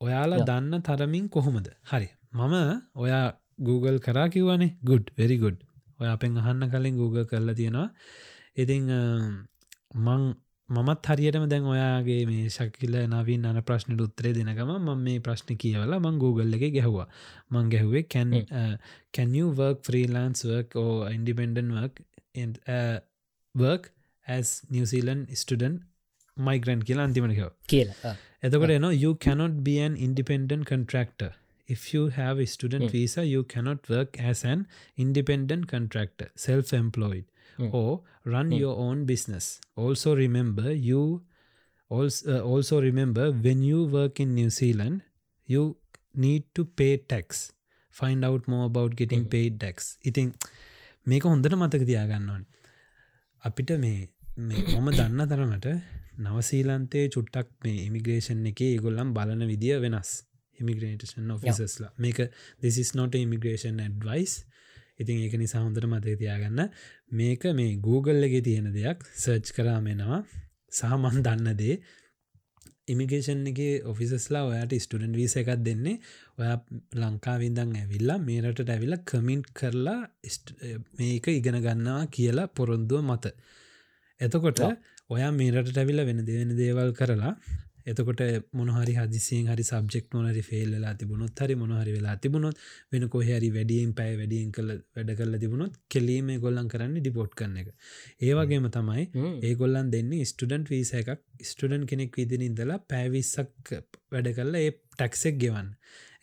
[0.01, 1.67] ඔයාලා දන්න තරමින් කොහොමද?
[1.83, 2.09] හරි.
[2.33, 2.55] මම
[2.97, 3.25] ඔයා
[3.59, 5.59] Google කරා කිවනේ ගුඩ් වෙරි ගුඩ්
[5.99, 7.89] ඔය අපෙන් අහන්න කලින් Google කරලා තියෙනවා.
[8.55, 8.89] ඉතිං
[9.97, 10.23] මං
[10.73, 15.99] මමත් හරියටම දැන් ඔයාගේ මේ ශකිල නවින් අන ප්‍රශ්නට උත්තරේ දෙනකම ම මේ ප්‍රශ්න කියවලා
[15.99, 17.07] මං Google එක ගැහවා.
[17.51, 18.33] මං ගැහුවේ can
[20.75, 22.01] or independent work
[22.35, 22.97] in uh,
[23.55, 23.91] work
[24.27, 25.81] as New Zealand student
[26.37, 26.83] migrant?
[26.83, 27.35] කියලා අන්තිමට
[27.67, 31.31] කියලා එතකොට එන you cannot be an independent contractor.
[31.69, 32.91] If you have a student mm.
[32.91, 34.65] visa you cannot work as an
[34.97, 36.27] independent contractor.
[36.35, 37.23] Self-employed
[37.59, 37.73] mm.
[37.73, 38.59] or run mm.
[38.59, 39.59] your own business.
[39.75, 41.23] Also remember you
[41.89, 45.01] also, uh, also remember when you work in New Zealand
[45.49, 45.77] you
[46.15, 47.51] need to pay tax.
[47.91, 49.31] Find out more about getting mm.
[49.31, 49.97] paid tax.
[50.01, 50.33] ඉතින්
[51.07, 52.43] මේක හොඳට මතක තියාගන්න ඕන.
[53.43, 54.07] අපිට මේ
[54.73, 55.67] මොම දන්න තරමට
[56.17, 60.11] නවසීලන්තේ චුට්ටක් මේ ඉමිග්‍රේෂන් එක ගොල්ලම් බලන විදිිය වෙනස්
[60.61, 62.19] ඉමිග්‍රේටන් ඔෆිසස්ලා මේක
[62.63, 64.35] දෙසිස් නොට ඉමිග්‍රේෂන් ඇඩ්වයිස්
[64.99, 66.61] ඉතින් ඒක නිසා හොඳට මතක තියාගන්න.
[67.11, 69.03] මේක මේ Google එක තියෙන දෙයක්.
[69.15, 70.23] සර්ච් කරාමෙනවා
[70.71, 71.75] සාමන් දන්න දේ.
[72.87, 73.59] ඉමිගේෂන් එක
[73.91, 75.99] ඔෆිසස්ලා ඔයාට ස්ටඩන්් වීස එකක් දෙන්නේ.
[76.39, 76.57] ඔයා
[77.01, 79.99] ලංකාවිදං ඇවිල්ලා මේරට ඇවිල්ල කමින්ට් කරලා
[80.99, 83.35] මේක ඉගෙන ගන්නවා කියලා පොරොන්දුව මත.
[84.19, 84.63] එතකොට
[85.09, 87.33] ඔයා මේරට ඇවිල්ල වෙන දෙවෙන දේවල් කරලා
[87.85, 88.21] එතකොට
[88.53, 92.61] මොනහරි හදිසියෙන් හරි සබ්ෙක් මොනරි ෆෙල්ලා තිබුණොත් හරි මොනහරි වෙලා තිබුණොත්
[92.91, 97.69] වෙන කොහරි වැඩියෙන් පැයි වැඩියෙන් කළ වැඩ කල්ල තිබුණොත් කෙලීම ගොල්ලන් කරන්න ඩිපෝට් කරන එක.
[98.21, 99.03] ඒවගේම තමයි
[99.43, 101.19] ඒගොල්ලන් දෙන්නේ ස්ටඩන්ට් වීස එකක්.
[101.43, 103.75] ස්ටඩන් කෙනෙක් විදින ඉදලා පැවිස්සක්
[104.11, 105.69] වැඩ කල්ල ඒ ටැක්සෙක් ගෙවන්න.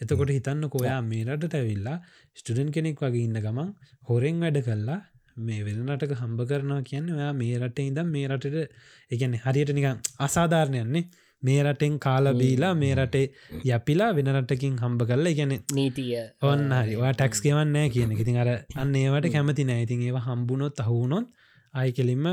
[0.00, 1.96] එතකොට හිතන්න කොයා මේ රට ඇවිල්ලා
[2.36, 3.72] ස්ටඩන් කෙනෙක් වගේ ඉන්න ගමන්
[4.08, 5.00] හොරෙන් වැඩ කල්ලා
[5.38, 8.72] මේ වෙනටක හම්බ කරනවා කියන්න ඔයා මේ රට ඉදම් මේ රටට
[9.10, 11.04] එකන හරියට නික අසාධාරණයන්නේ
[11.42, 13.26] මේ රටෙන් කාලබීලා මේ රටේ
[13.70, 16.14] යපිලා වෙන රටකින් හම්බ කරලා ගැන නීතිය.
[16.44, 21.28] ඔන්න හරිවා ටැක්ස් ගෙවන්නෑ කියන ඉතින් අර අන්න ඒවට කැමති නෑඉතින් ඒවා හම්බුණොත් අහුුණොත්
[21.74, 22.26] අයි කෙලින්ම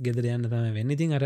[0.00, 0.90] ගෙදර යන්න තම වෙන්න.
[0.90, 1.24] ඉතින් අර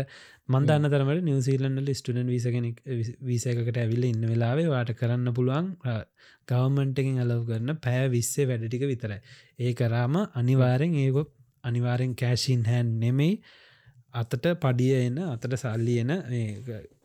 [0.49, 2.79] මන්දන්න තරමට නිවසිීලන්ඩල ස්ටඩන් වීසගෙනෙක්
[3.23, 5.67] වීසයකට ඇවිල්ල ඉන්න වෙලාවේ වාට කරන්න පුළුවන්
[6.47, 9.19] ගවමන්ටකින් අලව් කරන්න පෑ විස්සේ වැඩටික විතරයි.
[9.59, 11.23] ඒ කරාම අනිවාරෙන් ඒක
[11.63, 13.41] අනිවාරෙන් කෑශීන් හැන් නෙමෙයි
[14.13, 16.11] අතට පඩිය එන්න අතට සල්ලි එන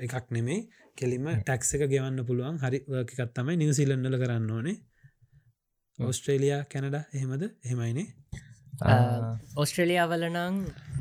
[0.07, 0.61] එකක් නෙමේ
[0.99, 2.57] කෙලිම ටැක්ස එක ගෙවන්න පුළුවන්.
[2.63, 4.77] හරි එකත් තමයි නිවසිීලන්නල කරන්න ඕනේ.
[5.99, 7.45] ඔස්ට්‍රේලයා කැනඩ එහෙමද?
[7.65, 8.07] එහෙමයිනේ.
[9.63, 10.55] ඔස්ට්‍රලියාවල නම්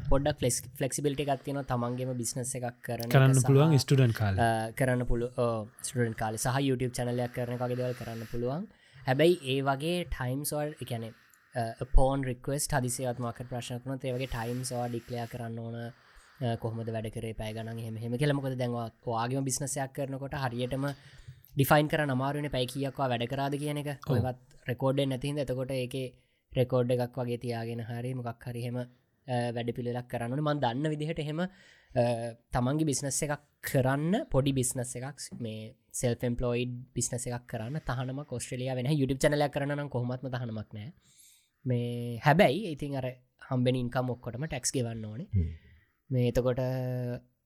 [0.10, 4.44] පොඩක් ෆලෙස් ෆලෙක්සිබිලිටි එකත්තින තමන්ගේම බිස්නස එකක් කරන කරන්න පුළුවන් ස්ටඩන් කාල.
[4.80, 5.32] කරන්න පුළු
[5.88, 6.38] ස්ටන් කාල.
[6.38, 8.68] සහ YouTube චනලයක් කරන වගේ දෙවල් කරන්න පුළුවන්.
[9.08, 11.14] හැබැයි ඒ වගේ ටයිම්ස්වල් එකැනෙ
[11.94, 15.78] පෝන් රික්වස්ට හදිසියත්මක ප්‍රශ්නකන ඒවගේ ටයිම්ස්වා ඩික්ලයා කරන්න ඕන
[16.58, 20.88] කොහමද වැඩ කරේ පෑගන හෙම හෙම කෙලමකොද දැන්වා වාගේම බිස්නසයක් කරනකොට හරියටම
[21.54, 23.90] ඩිෆයින් කර නමාරුවන පැයි කියක්වා වැඩ කරාද කියන එක.
[24.08, 25.96] ඔයවත් රෙකෝඩ්ඩෙන් නැතිහිද එතකොට ඒක
[26.52, 28.80] රෙකෝඩ් එකක් වගේ තියාගෙන හරි මොකක් හරිහෙම
[29.28, 31.42] වැඩ පිළිලක් කරන්න මන් දන්න විදිහට එහෙම
[32.52, 35.62] තමන්ගේ බිස්නස් එකක් කරන්න පොඩි බිස්නස් එකක් මේ
[35.94, 40.90] සෙල්ෆම්පලෝයිඩ් බිස්නස එකක් කරන්න තහනම කොස්ට්‍රලිය වෙන යුටි චනල කරන්න කොහොමත්ම තහනමක් නෑ
[41.66, 43.08] මේ හැබැයි ඉතින් අර
[43.50, 45.28] හම්බෙන ඉන්කම් ඔක්කොටම ටැක්ස් ගෙවන්න ඕනේ.
[46.10, 46.62] මේ එතකොට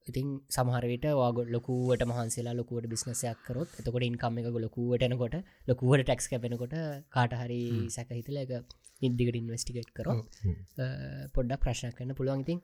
[0.07, 5.35] ඉතින් සමහරවිට වාගො ලොකුවට මහන්සේලා ලොකුවට බිස්නසයක් කරොත් එතකොට ඉන්කම් එක ලොකුවටනකොට
[5.67, 6.75] ලොකුවට ටැක්ස් කැපෙනකොට
[7.09, 8.53] කාටහරි සැක හිතල එක
[9.01, 10.07] ඉන්දිකට ඉන්වස්ටිකේට් කර
[11.35, 12.45] පොඩ්ඩක් ප්‍රශ්න කරන්න පුළුවන්.
[12.45, 12.61] ඉතින්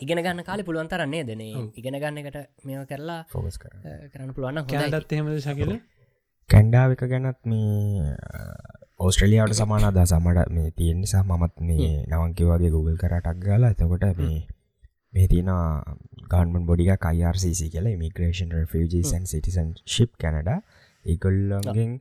[0.00, 3.74] ඉගෙන ගන්න කාල පුළුවන් තරන්නේ දන ඉගෙන ගන්න එකට මෙ කරලා ෆෝස් කර
[4.12, 5.72] කරන්න පුළුවන් කැනටත් එහෙමද ශකිල?
[6.50, 8.16] කැන්ඩාව එක ගැනත් මේ
[9.00, 13.70] ඕස්ට්‍රලියාවට සමාන අදා සමට මේ තියෙන් නිසා මමත් මේ නවංකිවගේ Google කරටක් ගලා.
[13.70, 14.46] එතකොට මේ
[15.12, 15.50] මේ තින
[16.30, 20.48] ගන්මන් බොඩික කයිRCC කියලා ඉමිග්‍රේෂන් ෆජන් සිටිසන් ශිප් කැනඩ
[21.06, 22.00] ඒකොල්ලගෙන්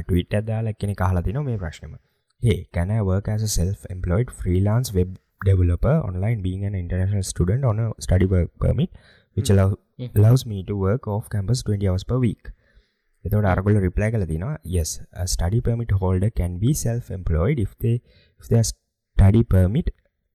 [0.00, 1.94] ටවිට අදාල එක්කෙන කාලතින මේ ප්‍රශ්නම.
[2.42, 7.90] ඒ work as a self-employed freelance web developer online being an international student on a
[8.00, 8.90] study work permit
[9.34, 9.76] which allow,
[10.14, 12.55] allows me to work off campus 20 hours per week
[13.26, 14.92] එතවට අරගොල reply කල තිනවා yes
[15.34, 17.96] study permit holder can be self-employed if they
[18.40, 19.90] if their study permit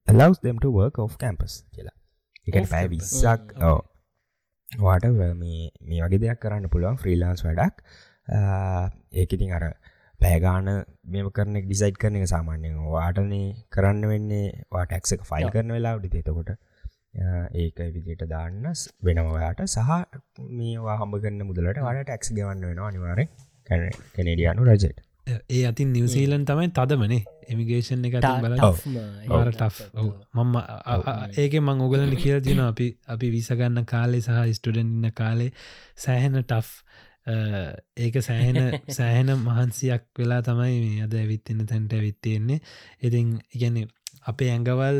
[0.07, 1.95] allows them to work off campus කියලා.
[2.47, 3.79] එක පැය විස්සක් ඕ
[4.69, 5.05] වාට
[5.41, 7.75] මේ වගේ දෙයක් කරන්න පුළුවන් ෆ්‍රීලාන්ස් වැඩක්.
[9.13, 9.63] ඒකඉතින් අර
[10.19, 10.67] පෑගාන
[11.13, 16.21] මෙම කරන ඩිසයිට් කරන එක සාමාන්‍යයෙන් වාටනේ කරන්න වෙන්නේ වාටක්ස එක ෆයිල් කරන වෙලා ඩි
[16.23, 16.51] එතකොට
[17.13, 19.93] ඒක විදිට දාන්න වෙනවාට සහ
[20.51, 23.31] මේවා හම්බ කරන්න මුදලට වාට ටැක්ස් ගවන්න වෙනවා අනිවාරෙන්
[23.69, 27.21] කැනඩියනු රජට ඒ අතින් නිවසීලන් තමයි තදමනේ.
[27.47, 28.55] එමිගේෂන් එක බල
[29.51, 29.61] ට්
[30.35, 30.55] මම
[31.35, 35.51] ඒක මං ඔගලන කියල තින අපි අපි විසගන්න කාලේ සහ ස්ටඩන්න්න කාලේ
[35.97, 36.69] සෑහෙන ටෆ්
[37.97, 38.59] ඒක සෑහෙන
[38.97, 42.61] සෑහෙන මහන්සියක් වෙලා තමයි මේ අද ඇවිත්තින්න තැන්ට ඇවිත්තයෙන්නේ
[43.01, 43.83] ඉතින් ඉගැන
[44.25, 44.97] අපේ ඇඟවල්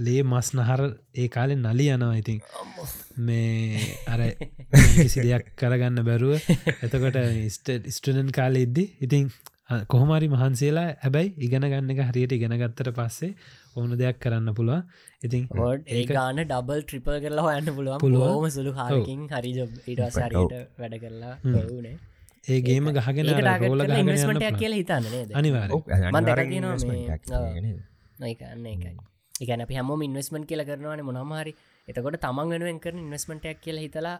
[0.00, 0.82] ලේ මස් නහර
[1.14, 2.40] ඒ කාලෙ නලි යනවා ඉතින්.
[3.18, 4.20] මේ අර
[4.96, 6.52] කිසි දෙයක් කරගන්න බැරුව.
[6.80, 7.18] එතකොට
[7.90, 9.26] ස්ටඩන් කාලෙ ඉද්දි ඉතින්
[9.86, 13.32] කොහොමරි මහන්සේලා හැබැයි ඉගෙන ගන්න එක හරියට ඉගෙන ගත්තට පස්සේ
[13.76, 14.80] ඕන දෙයක් කරන්න පුළුව
[15.22, 15.44] ඉතින්
[15.88, 18.00] ඒ ගාන ඩබල් ට්‍රිපල් කරලා හොයන්න පුළුවන්.
[18.00, 19.52] පුළුවම සුළු හාකින් හරි
[19.88, 21.96] ඉටසරයට වැඩ කරලා වනේ
[22.48, 25.70] ඒගේම ගහගෙන රෝල ඉන්වස්මටයක් කියල හිතන්න අනිවාර
[28.22, 28.92] ඒකන්න එකයි
[29.42, 31.54] එකන අපි හැම ඉන්වස්මට කියල කරනවාන මොනමහරි
[31.88, 34.16] එතකොට තමන් වෙනුවෙන් කරන ඉන්වස්මටයක් කියල හිතලා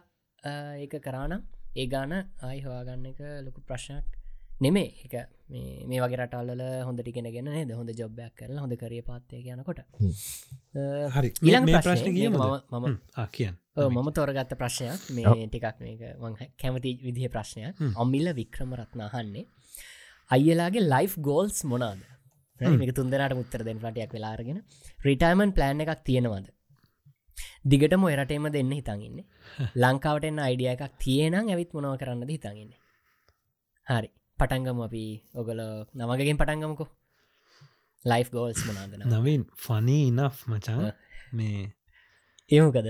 [0.83, 1.41] ඒක කරානම්
[1.75, 4.05] ඒ ගාන ආයි හවාගන්න එක ලොකු ප්‍රශ්නයක්
[4.61, 5.13] නෙමේ එක
[5.49, 9.81] මේ වගේ රටල්ල හොඳට ගෙනගෙන ද හොඳ ජොබ්බයක් කරලා හොඳ කරය පාත්තය කියනකොට
[11.15, 11.29] හරි.
[11.41, 12.95] ඊළඟ ප්‍රශ්න මම
[13.31, 13.55] කියන්න.
[13.75, 15.01] මම තොරගත්ත ප්‍රශ්නයක්.
[15.15, 16.01] මේ ටිකක් මේක
[16.61, 17.75] කැමති විදිහ ප්‍රශ්නයක්.
[17.97, 19.45] අම්මිල්ල වික්‍රම රත්නාහන්නේ
[20.29, 21.99] අයියලාගේ ලයිෆ් ගෝල්ස් මොනාද
[22.73, 24.59] මේක තුන්දරට මුත්තර දෙන්න පටයක් වෙලාරගෙන
[24.99, 26.47] රිටයිමන් ප්ලෑන් එකක් තියෙනවද?
[27.65, 29.21] දිගටම එරටේම දෙන්න හිතන්ඉන්න
[29.83, 32.73] ලංකාවට එන්න අයිඩිය එකක් තියෙනම් ඇවිත් මොනව කරන්නද හිතන්ඉන්න
[33.87, 34.09] හරි.
[34.39, 35.05] පටන්ගම අපි.
[35.35, 35.61] ඔගල
[35.95, 36.89] නමගගෙන් පටන්ගමකෝ
[38.05, 39.45] ලයිෆ් ගෝල්ස් මොනාද නවින්.
[39.57, 40.91] ෆනී ඉනෆ් මචා.
[41.33, 41.61] මේ
[42.51, 42.89] ඒමකද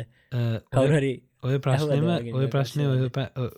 [0.72, 2.88] කවුහරි ඔය ප්‍රශ්නම ඔය ප්‍රශ්නය?
[2.88, 3.50] ඔය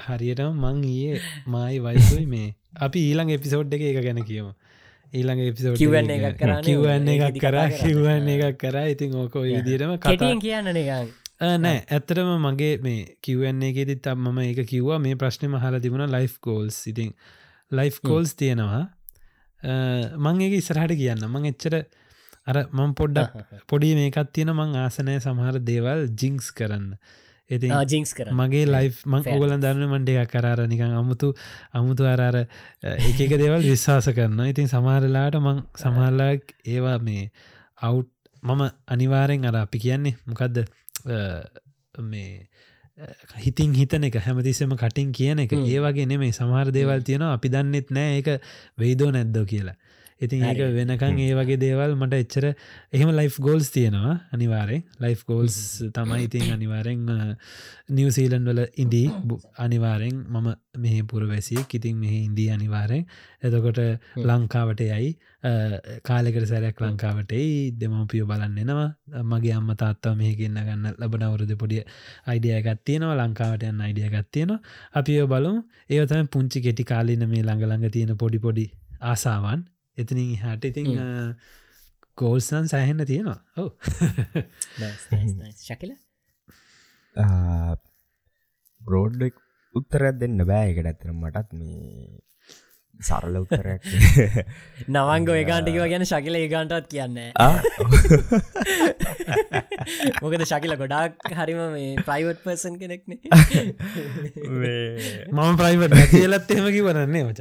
[0.00, 1.20] හරියටම මං ඊයේ
[1.52, 2.48] මයි වයිසුයි මේ.
[2.78, 4.52] අපි ඊළඟ එපිසෝඩ් එක එක ගැන කියම
[5.12, 8.86] ඊළඟ එපිසෝඩ් කිවන්න එකක් කරන්න කිවන්න එකක් කරා කිවන්න එකක් කරා.
[8.88, 11.12] ඉතින් ඕකෝ විදිරම කටියෙන් කියන්න නිකං
[11.58, 11.78] නෑ.
[11.88, 14.98] ඇත්තටම මගේ මේ කිවන්නේ එකෙදි තම් මම ඒක කිව්වා.
[14.98, 17.12] මේ ප්‍රශ්නය හර තිබුණ ලයිෆ් කෝල්ස් ඉතින්
[17.72, 18.84] ලයිෆ් කෝල්ස් තියෙනවා.
[20.18, 21.82] මං ඒක ඉස්සරහට කියන්න මං එච්චර
[22.44, 26.88] අර මං පොඩ්ඩක් පොඩි මේකත් තියෙන මං ආසනය සමහර දේවල් ජිංක්ස් කරන්න
[27.56, 29.22] ඉති ජිංස් කර මගේ ලයි් මං.
[29.34, 31.28] ඔගලන් දන්න මන්ඩේ අකරාර නිකං අමුතු
[31.80, 37.24] අමුතු අරාර එකක දේවල් විශ්වාස කරන්න ඉතින් සමාරලාට මං සමහරලාක් ඒවා මේ
[37.88, 38.00] අවු්
[38.42, 38.62] මම
[38.94, 40.64] අනිවාරෙන් අර අපි කියන්නේ මොකක්ද
[42.12, 42.32] මේ
[43.44, 45.52] හිතින් හිතන එක හැමතිස්සම කටින් කියන එක.
[45.52, 47.32] ඒවගේ නෙමේ සමහර දේවල් තියෙනවා.
[47.36, 48.28] අපි දන්නෙත් නෑ ඒක
[48.78, 49.76] වෙයිදෝ නැද්දෝ කියලා
[50.22, 50.60] ඉතින් ඒක.
[50.72, 52.44] වෙනකං ඒ වගේ දේවල් මට එච්චර
[52.92, 55.56] එහෙම ලයිෆ් ගෝල්ස් තියෙනවා අනිවාරෙන් ලයිෆ් ගෝල්ස්
[55.92, 57.00] තමයි ඉතින් අනිවාරෙන්
[57.90, 58.60] නිවසීලන් වල
[59.24, 63.04] බු- අනිවාරෙන් මම මෙහ පුරවැසියෙක් ඉතින් මෙහ ඉන්දී අනිවාරෙන්
[63.42, 63.80] එතකොට
[64.24, 65.10] ලංකාවට යයි.
[66.02, 68.88] කාලෙකට සැරයක් ලංකාවටයි දෙමවපියෝ බලන්න එනවා.
[69.24, 71.82] මගේ අම්ම තාත්තා මෙහකින්න ගන්න ලබනවරුද පොඩිය
[72.26, 74.60] අයිඩිය ගත්තියනවා ලංකාවට යන්න අයිඩිය ගත්තියනවා
[74.94, 75.52] අපියෝ බලු
[75.90, 78.66] ඒවතම පුංචි කෙටි කාලින මේ ළඟළඟ තියෙන පොඩි පොඩි
[79.02, 79.60] ආසාවන්
[79.98, 80.90] එතනින් හට ඉතින්
[82.14, 83.40] කෝල්සන් සෑහෙන්න තියෙනවා.
[83.56, 83.70] ඔව.
[85.66, 85.94] ශකිල?
[88.80, 89.22] බ්‍රෝඩ්
[89.74, 92.20] උත්තරත් දෙන්න බෑයකට ඇතර මටත් මේ
[93.02, 93.80] සරල උත්තරයක්.
[94.92, 97.18] නවංග ඒකාන්ටිකව ගැන ශකිල ඒකාන්ටත් කියන්න
[100.22, 103.12] මොකද ශකිල ගොඩක් හරිම මේ ප්‍රයිවට් පර්සන් කෙනෙක්න
[105.30, 107.40] මම ප්‍රයිවට නැතිලත් එහෙම කිවරන්නේ මච.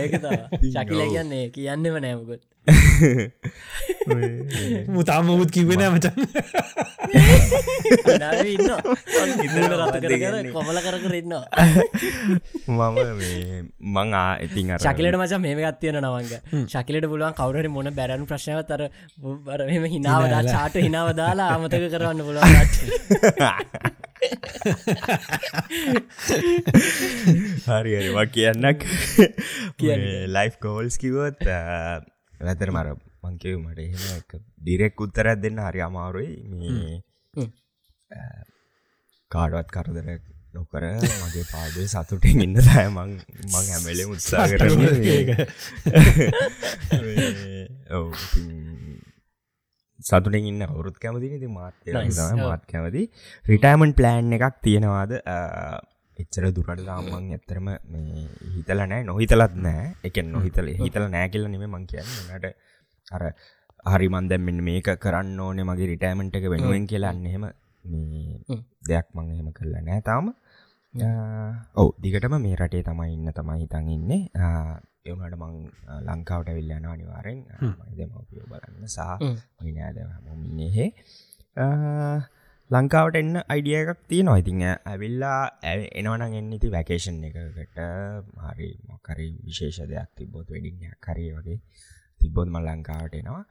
[0.74, 2.42] ශකිල කියන්නේ කියන්නෙම නෑමකොත්
[4.88, 6.16] මුතාම මුත් කිවෙන මචන්
[10.56, 11.46] කොමල කර කර ඉන්නවා
[12.68, 13.62] මම මේ
[13.94, 16.32] මං ආ ඉතින් අර ශකිලට මච මේ ගත්තියන නවංග
[16.66, 18.82] ශකිලට පුළුවන් කවුරට මොන බැරන් ප්‍රශ්නව තර
[19.70, 22.52] මෙම හිනාවදා චාට හිනාව දාලා අමතක කරන්න පුළුවන්
[27.66, 28.80] හරි හරිවා කියන්නක්
[29.78, 30.02] කියන්න.
[30.34, 32.88] ලයිෆ් කෝල්ස් කිවොත් ඇතර මර
[33.22, 34.02] මංකව මට එහෙම
[34.62, 36.32] ඩිරෙක් උත්තරත් දෙන්න හරි අමාරුයි.
[36.50, 37.00] මේ.
[39.30, 40.06] කාඩුවත් කරදර
[40.54, 40.84] නොකර
[41.22, 43.10] මගේ පාදය සතුටින් ඉන්න දෑ මං
[43.52, 44.80] මං හැමලෙ උත්සා ඉතින්
[50.08, 51.94] සතුටින් ඉන්න අවුරුත් කැමති ති මාත්‍ය.
[52.40, 53.02] මාත් කැමති.
[53.50, 55.12] රිටෑමන්් ප්ලෑන් එකක් තියෙනවාද?
[56.22, 57.66] එච්චර දුරට දාම්මන් ඇත්තරම
[58.56, 59.02] හිතල නෑ.
[59.10, 59.86] නොහිතලත් නෑ.
[60.08, 62.10] එක නොහිතල හිතල නෑ කියල නෙම මං කියන්න.
[62.26, 62.46] නට
[63.10, 63.22] අර
[63.92, 67.44] හරි මන්දැ මෙන්න මේක කරන්න ඕනේ මගේ රිටෑමන්ට් එක වෙනුවෙන් කියලාන්න එහෙම
[67.84, 68.38] මේ.
[68.88, 70.26] දෙයක් මං එහෙම කරලා නෑ තාම.
[71.74, 71.88] ඔව්.
[72.02, 74.22] දිගටම මේ රටේ තමයි ඉන්න තමයි හිතන් ඉන්නේ.
[75.10, 75.54] එවනට මං
[76.08, 77.40] ලංකාවට වෙල්ලන අනිවාරෙන්
[77.98, 79.36] දෙමපියෝ බලන්න සහ හ්ම්.
[79.60, 80.86] මගේ නෑද හමොමින්නේහෙ
[82.70, 85.38] ලංකාවට එන්න අයිඩිය එකක් තිය නොයිතිං ඇවිල්ලා
[86.00, 87.80] එනවන එන්නති වැකේෂන් එකකට.
[88.44, 91.58] හරි මොකරි විශේෂ දෙයක් තිබොත් වැඩින්න කරේ වගේ
[92.20, 93.44] තිබොත්ම ලංකාවට එනවා.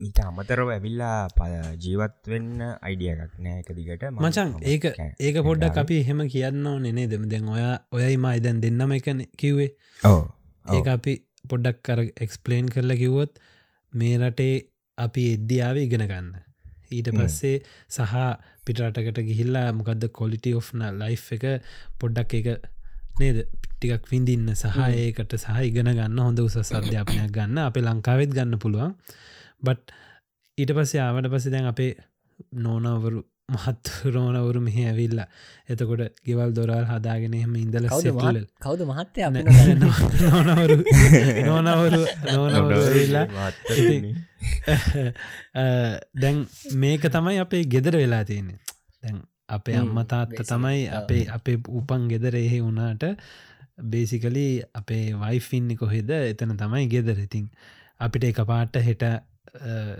[0.00, 1.48] ඊට අමතරව ඇවිල්ලා ප
[1.84, 4.06] ජීවත් වෙන්න අයිඩිය එකක් නෑ එක දිගට.
[4.12, 4.84] මචන් ඒක
[5.20, 7.64] ඒක පොඩ්ඩක් අපි එහෙම කියන්න නෙනේ දෙම දෙන් ඔය
[7.96, 9.70] ඔයයි මයි දැන් දෙන්නම එකන කිව්වේ.
[10.02, 10.20] ඔව්.
[10.64, 11.14] ඒක අපි
[11.50, 13.38] පොඩ්ඩක් කර එක්ස්පලේන් කරලා කිව්වොත්
[13.92, 14.56] මේ රටේ
[14.98, 16.34] අපි එද්දියාව ඉගෙන ගන්න.
[16.92, 17.56] ඊට පස්සේ
[17.90, 18.14] සහ
[18.66, 21.44] පිටරටකට ගිහිල්ලා මොකක්ද කොලිටි ඔෆ්න ලයි් එක
[22.00, 22.48] පොඩ්ඩක් එක
[23.20, 23.38] නේද
[23.84, 28.96] ටිකක් විඳින්න සහ ඒකට සහ ඉගෙන ගන්න හොඳ උසස් අධ්‍යාපනයක් ගන්න අපේ ලංකාවෙත් ගන්න පුළුවන්.
[29.62, 29.92] බට්
[30.58, 31.92] ඊට පස්සේ ආවට පස්සේ දැන් අපේ
[32.64, 35.26] නෝනවරු මහත් රෝනවරු මෙහ ඇවිල්ලා.
[35.68, 37.88] එතකොට ගෙවල් දොරල් හදාගෙන එහෙම ඉඳල
[38.60, 40.78] කවුද මහත්තය නොනවරු.
[41.48, 44.14] නොනවරු නොනවරු වෙල්ලා මහත්තයනේ.
[46.16, 46.42] දැන්
[46.76, 48.60] මේක තමයි අපේ ගෙදර වෙලා තියෙන්නේ.
[49.02, 49.18] දැන්
[49.48, 50.84] අපේ අම්ම තාත්ත තමයි.
[51.00, 53.04] අපේ අපේ උපන් ගෙදර එහෙ වුණාට
[53.78, 56.10] බේසිකලි අපේ වයිෆින්නේ කොහෙද?
[56.10, 57.18] එතන තමයි ගෙදර.
[57.18, 57.48] ඉතින්
[57.98, 59.04] අපිට එක පාට්ට හෙට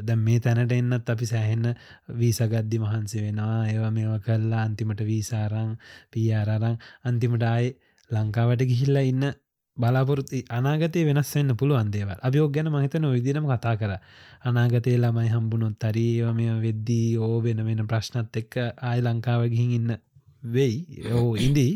[0.02, 1.74] දැ මේ තැනට එන්නත් අපි සෑහෙන්න
[2.10, 3.66] වීසගද්දි මහන්සි වෙනවා.
[3.66, 5.76] ඒව මේව කල්ලා අන්තිමට වීසාරං
[6.10, 7.74] පියාරරං අන්තිමට ආය
[8.10, 9.32] ලංකාවට ගිහිල්ලා ඉන්න
[9.76, 12.18] බලාපොරති අනාගතය වෙනස් වෙන්න පුළුවන් දේවල්.
[12.20, 13.92] අභියෝග ගැන මහිතන විදිනම කතා කර.
[14.42, 19.94] අනාගතය ළමයි හම්බුණොත් තරීව මේ වෙද්දී ඕ වෙන වෙන ප්‍රශ්නත් එක්ක ආය ලංකාව ගිහින් ඉන්න
[20.48, 20.76] වෙයි.
[21.12, 21.72] ඕ ඉදී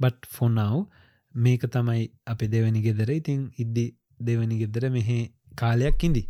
[0.00, 0.86] බට් ෆොන්නාව
[1.34, 3.10] මේක තමයි අපි දෙවැනි ගෙදර.
[3.10, 5.18] ඉතින් ඉද්දි දෙවැනි ගෙදර මෙහෙ
[5.56, 6.24] කාලයක් ඉදි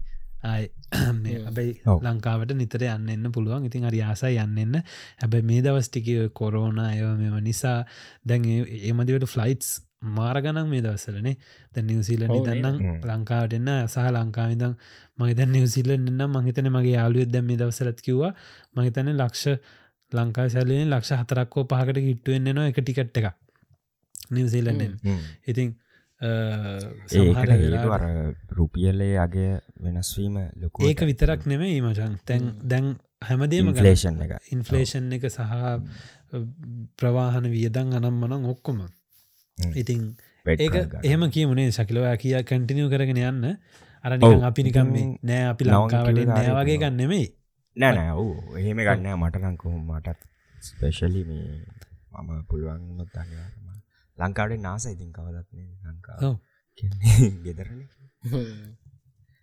[0.45, 0.69] ආය
[1.47, 1.73] හැබැයි.
[2.03, 3.67] ලංකාවට නිතර යන්න පුළුවන්.
[3.67, 4.83] ඉතින් හරි ආසා යන්නන්න.
[5.23, 7.85] හැබැයි මේ දවස්ටිකව කොරෝන ඒව මෙම නිසා
[8.25, 11.35] දැන් ඒ- ඒමදිවට ෆ්ලයිටස් මාරගනක් මේ දවසලනේ
[11.75, 12.31] ද නිවසිීලන?
[12.45, 13.01] දන්නම් හ්ම්.
[13.05, 13.69] ලංකාවට එන්න.
[13.87, 14.75] සහ ලංකාවිදම්
[15.19, 18.33] මහිත නිවසිල්ල එන්න මහිතන මගේ යාලුවත් දැම් මේ දවසලත් කිව්වා.
[18.77, 19.59] මහිතන ලක්ෂ
[20.13, 23.27] ලංකා සැලෙන ලක්ෂ හතරක්කෝ පහකට කිට්ටුවෙන් නවා එක ටිකට් එක
[24.31, 25.21] නිවසිීලන්ෙන් හ්ම්.
[25.47, 25.69] ඉතින්
[27.91, 28.05] අර
[28.51, 32.87] රුපියල්ලේ අගේ වෙනස්වීම ලොකු ඒක විතරක් නෙමේ මචන් තැන් දැන්
[33.23, 34.33] හැමදේම ඉන්ෆලේෂන් එක.
[34.51, 35.43] ඉන්ෆලේෂන් එක සහ
[36.99, 38.87] ප්‍රවාහන වියදන් අනම් මනං ඔක්කොම
[39.75, 40.09] ඉතින්
[40.47, 43.47] ඒක එහෙම කියමුණේ ශකිලවා කිය කැන්ටිනිය කරගෙන යන්න.
[44.05, 44.13] අර
[44.45, 44.91] අපි නිකම්
[45.23, 47.25] නෑ අපි ලංකාවට නෑ වගේ ගන්නෙමයි
[47.77, 50.21] නෑනෑ වූ එහෙම ගන්න මටනංකු මටත්
[50.63, 51.63] ස්පේශලි මේ
[52.19, 53.33] මම පුළුවන් නොත්තන්න
[54.19, 56.35] ලංකාවට නාස ඉතින් කවදත්න ලංකා
[57.45, 57.79] ගෙදරන.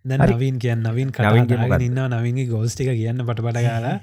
[0.05, 3.97] නවීන් කියන්න නවින් කවින් ඉන්න නවින්ගේ ගෝස්ටික කියන්න පට පට කාලා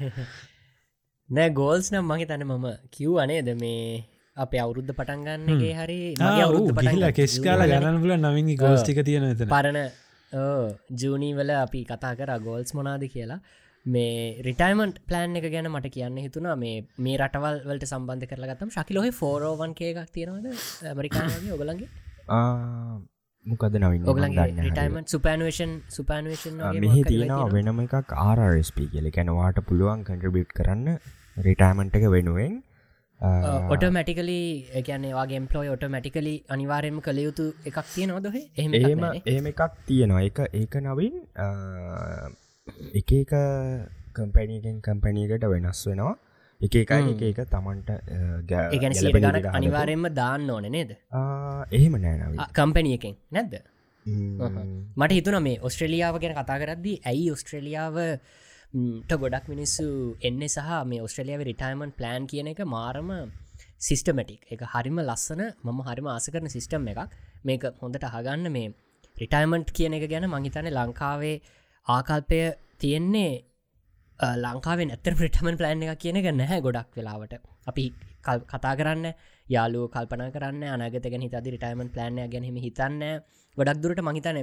[1.29, 4.05] නෑ ගෝල්ස් නම් මගේ තන මම කිව් අනේද මේ
[4.37, 9.81] අප අවුරුද්ධ පටන්ගන්නගේ හරි අවුරුද්ධ පටල කෙස් කාල ගන්න පුල නවින්ගේ ගෝස්ටික තියෙන පරණ
[11.01, 13.41] ජූනීවල අපි කතා කර ගෝල්ස් මොනාද කියලා
[13.87, 19.07] මේ රිටයිමන්ට් ප්ලෑන් එක ගැන මට කියන්න හිතුනා මේ මේ රටවල් වලට සම්බන්ධ කරලගත්තම් ශකිලොහ
[19.21, 20.47] ෆෝරෝවන් කේකක් තියෙනවද?
[20.91, 21.89] ඇමරිකාගේ ඔගලන්ගේ
[23.47, 29.09] මොකද නවින් ඔගලන්ගේ රිටයිමට සුපෑනුවේෂන් සුපෑනුවේෂන් මෙහි තියෙනවා වෙනම එකක් ආරස්පි කියල.
[29.17, 30.87] කැනවාට පුළුවන් කන්ට්‍රබිට් කරන්න
[31.49, 32.55] රිටයිමන්ට් එක වෙනුවෙන්
[33.75, 34.39] ඔටමැටිකලි
[34.79, 40.23] එකන්නේ වගේ එම්පලෝයි ඔටමැටිකලි අනිවාරයම කළ යුතු එකක් තිය නොදහ එහම එහෙම එහෙම එකක් තියෙනවා.
[40.31, 41.15] එක ඒක නවින්
[42.67, 43.33] එක එක
[44.15, 46.15] කම්පැනීගෙන් කම්පැනීකට වෙනස් වෙනවා.
[46.61, 47.89] එක එකයි එක එක තමන්ට
[48.71, 50.95] ඒගැන සිට ගනක් අනිවාරයෙන්ම දාන්න ඕන නේද?
[51.71, 53.55] එහෙම නෑන කම්පැනියකෙන් නැද්ද?
[54.97, 57.99] මට හිතුන මේ ඔස්ට්‍රලියාව ගැන කතා කරද්දී ඇයි ඔස්ට්‍රලියාව
[59.11, 59.87] ගොඩක් මිනිස්සු
[60.29, 63.11] එන්න සහ මේ ඔස්ට්‍රලියාව රිටයිමන් ප්ලෑන් කියන එක මාරම
[63.89, 67.11] සිිස්ටමටික් එක හරිම ලස්සන මම හරිම ආස කරන සිිස්ටම් එකක්.
[67.45, 68.71] මේක හොඳට අහගන්න මේ
[69.17, 71.37] රිටයිමන්ට් කියන එක ගැන මහිතන ලංකාවේ
[71.87, 72.41] ආකල්පය
[72.79, 73.45] තියෙන්නේ
[74.21, 77.41] ලංකාවෙන් ඇතර ප්‍රටමන් ප්ලෑන් එක කියන එක නැහැ ගොඩක් වෙලාවට.
[77.67, 77.85] අපි
[78.23, 79.07] කතා කරන්න
[79.47, 83.03] යාලු කල්පන කරන්න අනගතක හිත රිටයිමන් ප්ලෑන්ය ගැනීම හිතන්න
[83.57, 84.39] ගොඩක් දුරට මහිතන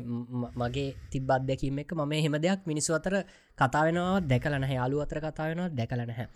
[0.55, 3.15] මගේ තිබත් දැකීම එක ම හෙම දෙයක් මිනිස්සු අතර
[3.57, 6.27] කතාවෙනවා දැකලන යාලු අතර කතාවෙනවා දැකලන හැ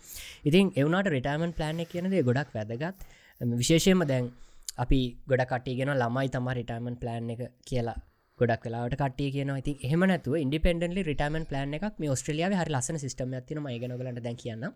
[0.44, 2.96] ඉතින් එවනට රිටයිමන් ප්ලෑන් කියනදේ ගොඩක් වැදගත්.
[3.40, 4.32] විශේෂයම දැන්
[4.76, 7.98] අපි ගොඩ කටයගෙන ළමයි තම රිටයිමන් ප්ලෑන් එක කියලා.
[8.40, 12.98] ගොඩක් කලාට කටිය කියන ති එහම නැතු ඉන්ඩිපෙන්ඩලි රිටමන් ප්ලන් එකක් මේ ස්ට්‍රලියාව හරි ලසන
[13.00, 14.66] සිටම ඇතින ගනගලට දැ කියන්න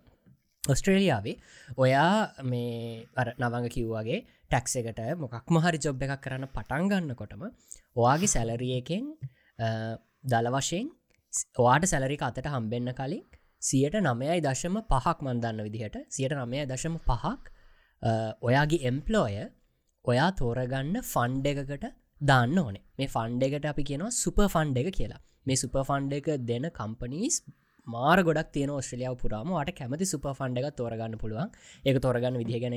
[0.65, 1.35] ඔස්ට්‍රේලියාවේ
[1.77, 2.13] ඔයා
[2.45, 2.71] මේ
[3.17, 7.45] අර නවඟ කිව්වාගේ ටැක්ස එකට මොකක් මහරි ජොබ් එකක් කරන්න පටන්ගන්න කොටම
[7.97, 9.11] ඔයාගේ සැලරියකෙන්
[10.27, 10.89] දල වශයෙන්
[11.59, 13.25] ඔවාට සැලරි අතට හම්බෙන්න්න කලින්
[13.63, 17.55] සියට නමයයි දශම පහක් මන්දන්න විදිහට සියට නමය දශම පහක්
[18.43, 19.39] ඔයාගේ එම්පලෝය
[20.05, 22.83] ඔයා තෝරගන්න ෆන්ඩ එකකට දාන්න ඕනේ.
[22.99, 25.21] මේ ෆන්ඩ එකට අපි කියනවා සුප ෆන්ඩ එක කියලා.
[25.47, 27.37] මේ සුප ෆන්ඩ එක දෙන කම්පනීස්
[27.87, 31.51] මාර ගොඩක් තියන ඔස්ට්‍රලියාව පුරාම ට කැමති සුප ෆන්ඩ එක තෝරගන්න පුළුවන්.
[31.85, 32.75] ඒක තෝරගන්න විදිහගෙනම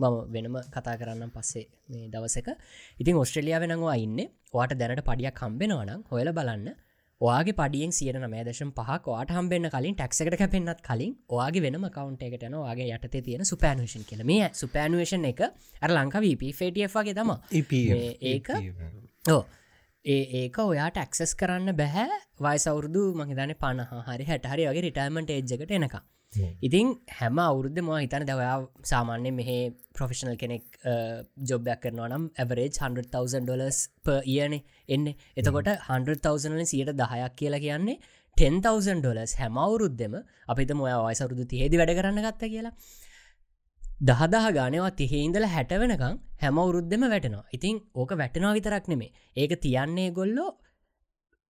[0.00, 2.48] මම වෙනම කතා කරන්න පස්සේ මේ දවසක.
[2.98, 4.20] ඉතින් ඔස්ට්‍රලියාව වෙනවා ඉන්න.
[4.54, 6.68] වාට දැනට පඩියක් කම්බෙනවනම් හොල බලන්න.
[7.20, 12.44] ඔයාගේ පඩියෙන් සියට නමෑදශම් පහක් වාට හම්බෙන්න්න කලින් ටක්සකට කැපෙන්න්නත් කලින් ඔයාගේ වෙනම කවන්ට එකට
[12.46, 14.22] න වගේ යටතේ තියෙන සුපෑනුවේෂන් කියල.
[14.24, 15.40] මේ සුපෑනුවේෂන් එක
[15.82, 17.32] අර ලංකා වප ෆේටියගේ තම
[18.24, 18.50] ඒක
[19.28, 19.42] ඕ
[20.04, 26.06] ඒ ඒක ඔයාට ඇක්සෙස් කරන්න බැහැ වයිසවුරුදු මහිතන පණහ හරි හැටහරි වගේ රිටයිමට එජ්ජකට එනකම්
[26.32, 26.88] ඉතින්
[27.18, 28.56] හැම අවුරුද්ධ ම හිතන දවයා
[28.90, 29.50] සාමාන්‍ය මෙහ
[29.96, 30.64] ප්‍රොෆෙෂනල් කෙනෙක්
[31.50, 34.54] ජොබ්යක් කරනවා නම් ඇවරේජ් 100,000 ඩොලස් ප කියන
[34.88, 35.06] එන්න.
[35.36, 37.98] එතකොට 100,000 සියට දහයක් කියලා කියන්නේ
[38.36, 40.14] 10,000 ඩොලස් හැමවුරුද්ධම
[40.52, 42.74] අපිත මොය වයිසරුදු තිහෙදි වැඩ කරන්න ගත්ත කියලා.
[44.08, 47.44] දහදහ ගානවා තිහෙඉඳල හැට වෙනකං හැම වුරුද්ධම වැටනවා.
[47.56, 50.50] ඉතින් ඕක වැටනවා විතරක් නෙමේ ඒක තියන්නේ ගොල්ලෝ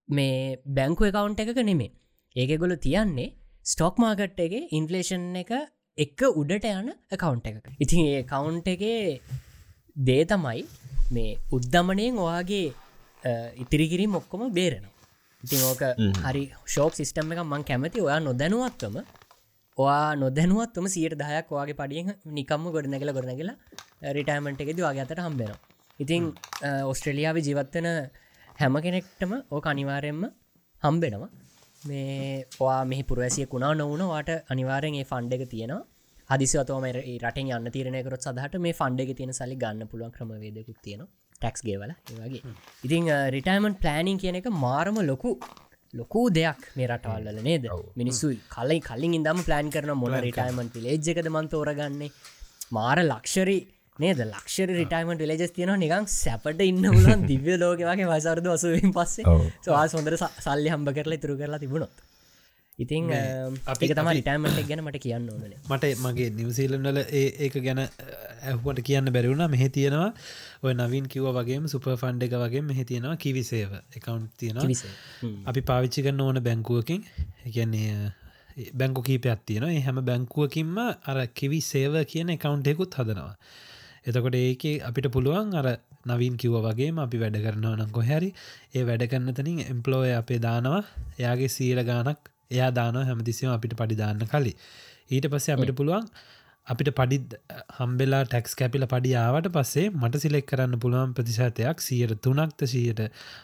[0.08, 1.90] මේ බැංකු එකකවුන්් එකක නෙමේ
[2.36, 3.28] ඒක ගොලු තියන්නේ
[3.68, 5.50] ස්ටොක් මාකට් එක ඉන්ෆලේෂන් එක
[5.98, 9.20] එක්ක උඩට යන කවුන්් එක ඉතින් ඒ කවුන්් එකේ
[9.96, 10.62] දේ තමයි
[11.10, 12.66] මේ උද්ධමනයෙන් ඔයාගේ
[13.56, 14.94] ඉතිරිකිරි මොක්කොම බේරෙනවා.
[15.42, 15.82] ඉතින් ඕක
[16.22, 18.96] හරි ෂෝක් සිිස්ටම් එක මං කැමති ඔයා නොදැනුවත්වම
[19.78, 23.56] ඔයා නොදැනුවත්වම සියට දහයක් වගේ පඩියෙන් නිකම්ම ගොඩ නැගල ගොඩ නැගලා
[24.12, 25.60] රිටයිමට එකෙද වගේ අතට හම්බෙනවා
[25.98, 26.30] ඉතින්
[26.84, 27.90] ඔස්ට්‍රලියාව ජීවත්වන
[28.58, 30.24] හැම කෙනෙක්ටම ඕ අනිවාරයෙන්ම
[30.82, 31.30] හම්බෙනවා
[31.82, 35.84] මේ පවා මෙහි පුරවැසිය කුණා නොවන වාට අනිවාරෙන් ඒ ෆන්ඩ එක තියෙනවා.
[36.30, 36.86] හදිසිවතම
[37.22, 41.06] රටෙන් යන්න තීරණයකරත් සදහට මේ ෆන්ඩ එක තියෙන සලි ගන්න පුළුවන් ක්‍රමවේදකුත් තියෙන
[41.40, 42.42] ටැක්ස් ගේවල ඒවගේ
[42.86, 45.32] ඉතිං රිටයිමන්් ප්ලෑනිින් කියන එක මාරම ලොකු
[45.94, 47.64] ලොකූ දෙයක් මේ රටවල්ල නේද?
[47.96, 52.10] මිනිස්සු කලයි කලින් ඉදම ප්ලෑන් කරන මොන රිටයිමන්් පිලේජ්ජකද මන්තෝරගන්නේ
[52.70, 53.60] මාර ලක්ෂරී
[53.98, 54.20] නේද?
[54.24, 59.38] ලක්ෂර රිටයිමට ලජස් තියෙන නිකං සැපට ඉන්න ලන් දිව්‍ය ලෝක වගේ වසරද වසුවෙන් පස්සේ.
[59.64, 62.04] සවා සොඳර සල්ලි හම්බ කරලා තුරු කරලා තිබුණොත්.
[62.78, 63.10] ඉතින්
[63.66, 65.56] අපික තම රිටයිමට ගැන මට කියන්න ඕන.
[65.68, 67.00] මට මගේ නිවසීලන්නල
[67.38, 70.12] ඒක ගැන ඇහුවට කියන්න බැරිවුණ මෙහ තියෙනවා.
[70.62, 74.94] ඔය නවින් කිව වගේ සුප ෆන්ඩ එක වගේ මෙහ තියෙනවා කිවිසේව එකකවන්් තියෙනවා.
[75.46, 77.02] අපි පාවිච්චි කන්න ඕන බැංකුවකින්.
[77.44, 78.12] එකන්නේ
[78.74, 83.34] බැංකු කීපයක් තියෙන හැම බැංකුවකින්ම අර කිවි සේව කියන එකකවුන්ටෙකුත් හදනවා
[84.08, 85.68] එතකොට ඒක අපිට පුළුවන් අර
[86.06, 88.30] නවින් කිව්ව වගේ අපි වැඩ කරනවා නම් කොහැරි
[88.74, 90.82] ඒ වැඩ කරන්න තනින් එම්පලෝය අපේ දානවා.
[91.18, 94.52] එයාගේ සීල ගානක් එයා දානව හැමතිසිම අපිට පඩිදාන්න කලි
[95.10, 96.06] ඊට පස්සේ අපිට පුළුවන්
[96.66, 97.18] අපිට පඩි
[97.76, 103.02] හම්බෙලා ටැක්ස් කැපිල පඩියාවට පස්සේ මට සිලෙක් කරන්න පුළුවන් ප්‍රතිශතයක් සියට තුනක්ත සීයට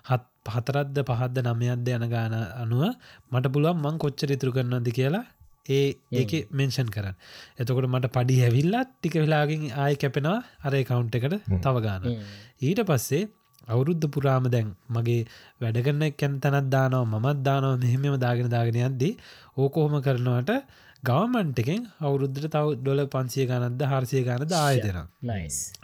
[0.09, 2.85] හත් පහතරද්ද පහද්ද නමයක්ද යන ගාන අනුව
[3.33, 5.25] මට පුළුවන් මං කොච්චර ඉතුරු කරන්නද කියලා
[5.67, 7.17] ඒ ඒක මෙන්ෂන් කරන්න.
[7.57, 10.39] එතකොට මට පඩි හැවිල්ලත් ටික වෙලාගෙන් ආය කැපෙනවා.
[10.61, 12.11] අර කවුන්් එකට තවගාන
[12.61, 13.25] ඊට පස්සේ
[13.67, 15.21] අවුරුද්ධ පුරාම දැන් මගේ
[15.61, 19.13] වැඩගන්න කැන් තැනත් දානවා මත් දානවා මෙහෙමම දාගෙන දාගෙන යද්දී
[19.57, 20.53] ඕකොහොම කරනවට
[21.03, 25.01] ගවමන්ටකෙන් අවුරුද්ධට තව ඩොල පන්සිය ගනද්ද හර්සය ගනද ආය දෙෙන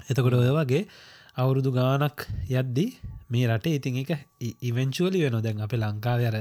[0.07, 0.85] එතකොට ඔය වගේ
[1.37, 2.91] අවුරුදු ගානක් යද්දී
[3.31, 4.11] මේ රටේ ඉතින් එක
[4.63, 6.37] ඉවෙන්චුවලි වෙන දැන් අප ලංකාව අර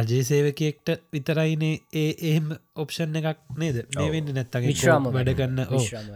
[0.00, 3.78] රජයේ සේවකයෙක්ට විතරයිනේ ඒ එහෙම ඔප්ෂන් එකක් නේද?
[3.92, 5.62] මේවෙන්න නැත්තගේ විශ්‍රාම වැඩගන්න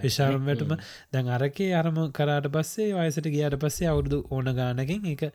[0.03, 0.77] විශාම වැටම
[1.13, 5.27] දැන් අරකේ අරම කරාට පස්සේ වයසට ගියාට පස්සේ අවුරුදු ඕන ගානකින් එක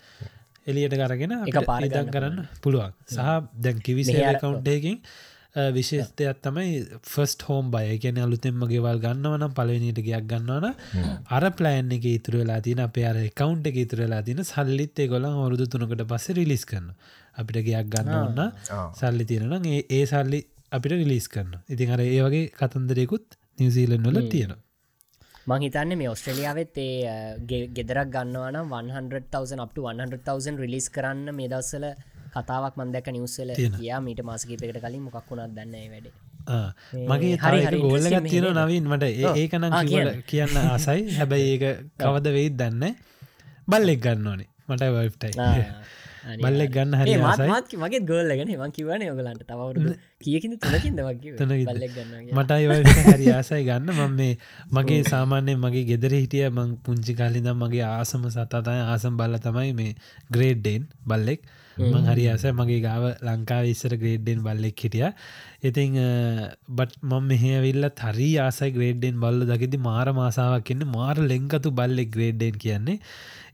[0.67, 2.93] එලියට කරගෙන එක පාරිදන් කරන්න පුළුවන්.
[3.07, 3.19] සහ
[3.57, 4.97] දැන් කිවිසේ කවුන්්ටයකින්
[5.55, 10.67] විශේෂතයක් තමයි ෆස්ට හෝම් බය කියන අලුතෙන්ම ගෙවල් ගන්නවනම් පලවෙනිට ගයක් ගන්නවන
[11.29, 15.27] අර ප්ලෑන් එක ඉතුර වෙලා තින අප අර කවුන්් එක ඉතුර වෙලා තින සල්ලිත් ගොලන්
[15.27, 16.87] අවරුදු තුනකට පස්ස රිලිස් කරන
[17.35, 18.39] අපිට ගයක් ගන්න ඔන්න
[18.95, 24.55] සල්ලි තියෙනන ඒ සල්ලි අපිට රිලිස් කරන්න ඉතින් අර ඒ වගේ කතන්දරයකුත් නිවසීලන් වල තියෙන
[25.47, 31.91] මං හිතන්න මේ ඔස්ට්‍රලියාවත් ඒ ගෙදරක් ගන්නවන 100,000 අප 100,000 රිලිස් කරන්න මේ දවස්සල
[32.33, 36.07] කතාවක් මන්දක නිවස්සල කියා මීට මාසකීපකට කලින් මොකක් වුණත් දන්න වැඩ.
[37.07, 39.05] මගේ හරි ගෝල්ලගත් තියෙන නවින් මට.
[39.35, 39.73] ඒකනම්
[40.25, 40.57] කියන්න.
[40.65, 41.01] ආසයි.
[41.17, 41.65] හැබැයි ඒක
[41.97, 42.95] කවද වෙයිත් දන්න
[43.67, 44.49] බල්ලෙක් ගන්න ඕනේ.
[44.67, 45.33] මට වයිටයි
[46.41, 51.01] බල්ලෙක් ගන්න මාත් මගේ ගෝල්ලගෙන ම කිවන ඔගලන්ට තවරුදු කියකින් තුනකින්ද
[52.31, 52.65] මටයි
[53.07, 53.89] හරි ආසයි ගන්න.
[53.89, 54.33] මම මේ
[54.75, 59.97] මගේ සාමාන්‍යය මගේ ගෙදර හිටිය මං පුංචි කාලිදම් මගේ ආසම සතතය ආසම් බල්ල තමයි මේ
[60.29, 61.41] ග්‍රේඩ්ඩෙන් බල්ලෙක්
[61.83, 65.07] මං හරි අස මගේ ගාව ලංකාව ඉස්සර ග්‍රේඩ්ඩෙන් බල්ලෙක් හිටිය.
[65.63, 65.97] ඉතිං
[66.71, 72.57] බට් මම මෙහවිල්ලත් හරි ආසයි ග්‍රේඩ්ඩෙන් බල්ල දකිති මාර මාසාාවක් කියන්න මාර ලෙංකතු බල්ලෙක් ග්‍රේඩ්ඩෙන්
[72.57, 72.99] කියන්නේ.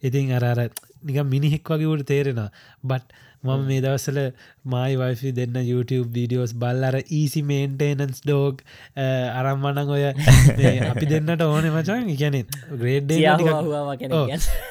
[0.02, 0.62] ඉතින් අරර
[1.04, 2.44] නික මිනිහෙක් වගේ වට තේරෙන
[2.84, 4.20] බට් මම මේ දවසල
[4.68, 8.64] මයි වයිෆි දෙන්න YouTube වීඩියෝස් බල් අර ඊසි මේන්ටේනන්ස් ඩෝග්
[8.98, 10.06] අරම්මනං ඔය
[10.92, 12.40] අපි දෙන්නට ඕන මචන් ගැන
[12.76, 13.14] ග්‍රේඩ්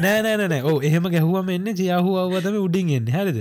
[0.01, 3.09] නෑනෑනෑ ඕ එහෙම ගැහුවම එන්න ජයහු අවතම උඩින් එන්න.
[3.09, 3.39] හැරද?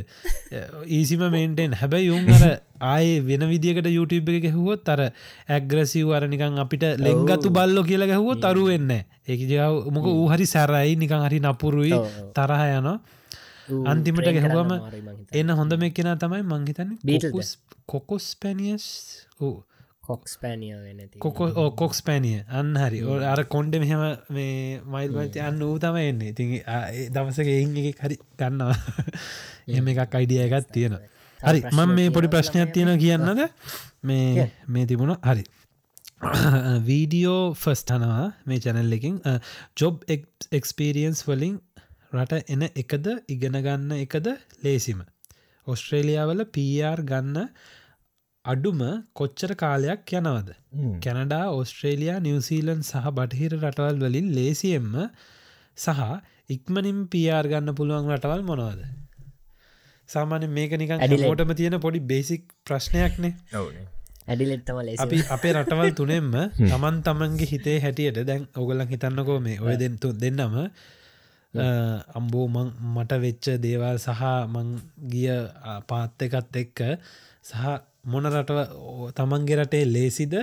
[0.89, 2.45] ඊසිම මේන්ටෙන් හැබැයි යුම් අර
[2.85, 5.01] ආය වෙන විදිකට YouTube එක ගැහුවොත් අර
[5.49, 11.27] ඇග්‍රසිව් අරනිකං අපිට ලෙංගතු බල්ලො කියලා ගැහුවොත් තරුවෙන්න ඒක ජාව මොක ඌ හරි සැරයි නිකං
[11.27, 12.97] හරි නපුරුයි තරහ යනවා
[13.85, 14.73] අන්තිමට ගැහුවම
[15.33, 17.55] එන්න හොඳ මේ කෙන තමයි මංහිතන්න බීටස්
[17.87, 18.89] කොකොස් පැනිියස්
[20.05, 23.01] කොක්ස් පෑනිය කොකෝ කොක්ස් පැනිය අන්න හරි.
[23.03, 26.29] ඕ අර කොන්්ඩ මෙහෙම මේ මයිල්මති අන්න වූ තම එන්නේ.
[26.29, 26.49] ඉතින්
[27.11, 28.77] දවසක එන් එක හරි ගන්නවා
[29.73, 30.97] එම එකක් අයිඩිය එකත් තියෙන
[31.39, 33.45] හරි මං මේ පොඩි ප්‍රශ්නයක් තියෙන කියන්නද?
[34.03, 35.15] මේ මේ තිබුණ.
[35.23, 35.45] හරි.
[36.89, 39.21] වීඩියෝ ෆස්ටනවා මේ චැනල් එකින්.
[39.77, 40.03] ජොබ්
[40.51, 41.57] එක්ස්පිරියන්ස් වලින්
[42.15, 44.27] රට එන එකද ඉගෙනගන්න එකද
[44.63, 45.01] ලේසිම.
[45.67, 47.49] ඔස්ට්‍රේලියාවල PR ගන්න
[48.45, 48.81] අඩුම
[49.13, 50.51] කොච්චර කාලයක් යනවද.
[51.03, 54.93] කැනඩා ඔස්ට්‍රේලයා නිවසීලන් සහ බටහිර රටවල් වලින් ලේසියෙන්ම
[55.77, 56.05] සහ
[56.49, 58.85] ඉක්මනින් PR ගන්න පුළුවන් රටවල් මොනවද.
[60.09, 63.33] සාමාන්‍ය මේක නිකන් ඇඩිලෝටම තියෙන පොඩි බේසික් ප්‍රශ්නයක්නේ
[64.27, 69.75] ඇඩිලෙත්තම ලේ අපි අපේ රටවල් තුනෙම්ම තමන් තමන්ගේ හිතේ හැටියට දැන් ඔගලන් හිතන්නකෝ මේ ඔය
[69.81, 70.55] දෙතු දෙන්නම
[72.19, 74.69] අම්බෝ මං මට වෙච්ච දේවල් සහ මං
[75.11, 75.29] ගිය
[75.87, 76.81] පාත්ත එකත් එක්ක
[77.43, 77.63] සහ
[78.05, 78.59] මොන රටව
[79.17, 80.35] තමන්ගේ රටේ ලේසිද?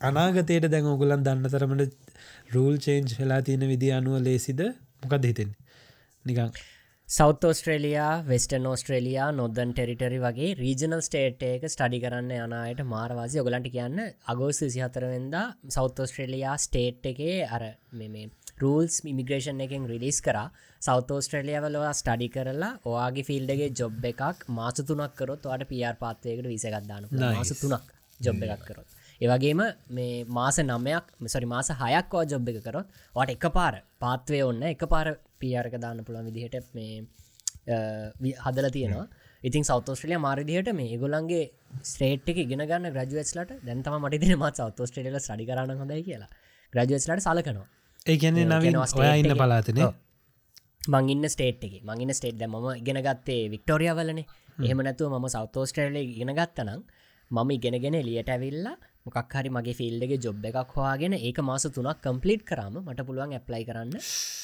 [0.00, 1.92] අනාගතයට දැන් ඔගුලන් දන්න තරමට
[2.54, 4.62] රූල් චේන්ජ් වෙලා තියෙන විදි අනුව ලේසිද?
[5.02, 5.52] මොකද හිතෙන්
[6.24, 6.50] නිකං
[7.08, 13.38] South Australia Western Australia Northern Territory වගේ රීජනල් ස්ටේට් එක ස්ටඩි කරන්න යනයට මාරවාසි.
[13.42, 18.08] ඔගලන්ට කියන්න අගෝස් සිහතරවෙදා සෞත් ඔස්ට්‍රේලයා ස්ටේට් එකේ අර මෙ
[18.62, 20.38] රූල්ස් ඉමිග්‍රේෂන් එකෙන් රිලිස් කර.
[20.82, 27.08] සෞත ෝස්ට්‍රලියවලවා ස්ටඩි කරලා ඔයාගේ ෆිල්ඩගේ ජොබ් එකක් මාස තුනක් කරොත් වාට පියර් පාත්තයකට විසගත්දාන
[27.24, 28.88] මාස තුනක් ජොබ් එකක් කරොත්.
[29.20, 29.60] ඒවගේම
[29.98, 32.88] මේ මාස නමයක් මෙසරි මාස හයක්වා ජොබ් එක කරොත්
[33.18, 35.06] වට එක පාර පාත්වය ඔන්න එක පාර
[35.42, 39.06] පියර්ක දාන්න පුළුවන් විදිහට මේ හදල තියෙනවා.
[39.42, 41.44] ඉතින් සෞතෝස්ට්‍රලිය මාරදිහට මේ ගොලන්ගේ
[41.92, 46.30] ස්ටේට් එක ගෙන ගන්න ග්‍රජුවස්ලට දැන්තම මට දින මත් සෞතෝස්ට්‍රේල සඩි කරන්න හොඳයි කියලා.
[46.72, 47.66] ග්‍රජුවස්ලට සලකනවා
[48.06, 49.80] ඒ ගැන්නේ නව ඔයා ඉන්න පලාතන
[50.88, 51.72] මංගන්න ස්ටේට් එක.
[51.82, 54.20] මංගන්න ස්ටේට් ම ඉගෙන ගත්තේ වික්ටෝරිය වලන.
[54.58, 56.82] එහෙම නැතුව ම සෞතෝස්ට්‍රේල ඉගෙන ගත්තනම්
[57.30, 58.76] මම ඉගෙනගෙන එලියට ඇවිල්ලා
[59.06, 63.64] මොකක් හරි මගේ ෆිල්ඩගේ ජොබ් එකක් හවාගෙන ඒක මාස තුනක් කම්පලිට් කරම මට පුළුවන් ඇප්ලයි
[63.64, 63.92] කරන්න.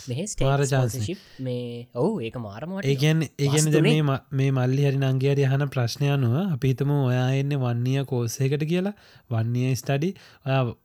[0.09, 1.05] මෙහ මාර chance නේ.
[1.05, 3.71] ස්ටේශිප් මේ ඔවු ඒක මාරමට ඒගැන් ඒගැන.
[3.81, 8.95] මේ ම- මේ මල්ලි හරි නංගේරි හන ප්‍රශ්නයනුව අපිතම ඔයා එන්න වන්නේය කෝසයකට කියලා.
[9.31, 10.11] වන්නේය ස්ටඩි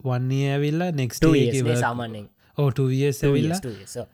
[0.06, 1.26] වන්නේ ඇවිල්ලා නෙක්ස්ට
[1.80, 2.28] සාමාන්‍යෙන්
[2.58, 4.06] ඕටවිස් ඇවිල්ලා?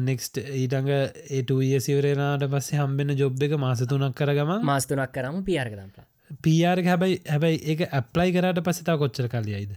[0.00, 0.88] නෙක්ස්ට ඊටඟ
[1.30, 6.06] ඒටය සිවරේනාට පස්සේ හම්බෙන ජොබ් එක මාස තුනක් කරගම මාස්තුනක් කරම පියර්ගදම්පලා
[6.42, 9.74] පියාර හැබයි හැබයි ඒක ඇප්ලයි කරට පසිතා කොච්චර කලියයිද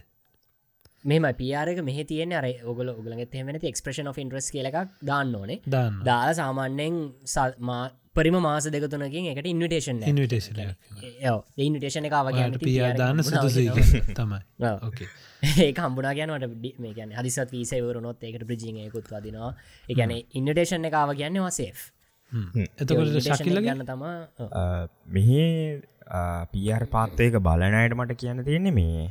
[1.04, 5.60] මෙම පියාරක මෙහ තියන අර ඔගල ඔගලගේ තෙමනති එක්ස්ප්‍රේෂන් of ඉන්ට්‍රස් කියලක් දාන්න ඕනේ.
[6.04, 6.96] දාල සාමාන්‍යයෙන්
[7.26, 7.58] සල්-
[8.14, 10.60] මා- පරිම මාස දෙකතුනකින් එකට ඉන්විටේෂන් ඉන්විටේෂන්
[11.58, 13.68] ඉන්විටේෂන එක වගේ පියා දාන්න සුදුසයි
[14.18, 14.40] තමයි.
[15.64, 19.50] ඒ කම්බුණ ගැනට මේ ගැන හදිසත් වීසවරුනොත් ඒකට ප්‍රජියකුත් වදිනවා.
[19.88, 21.90] එකන ඉන්විටේෂන් එකාව කියන්නවා සේෆ්
[22.78, 25.42] එතකොට ශකිල්ල ගන්න තමා මෙහි
[26.52, 29.04] පියර් පාත්තයක බලනයට මට කියන්න තියෙන්නේ මේ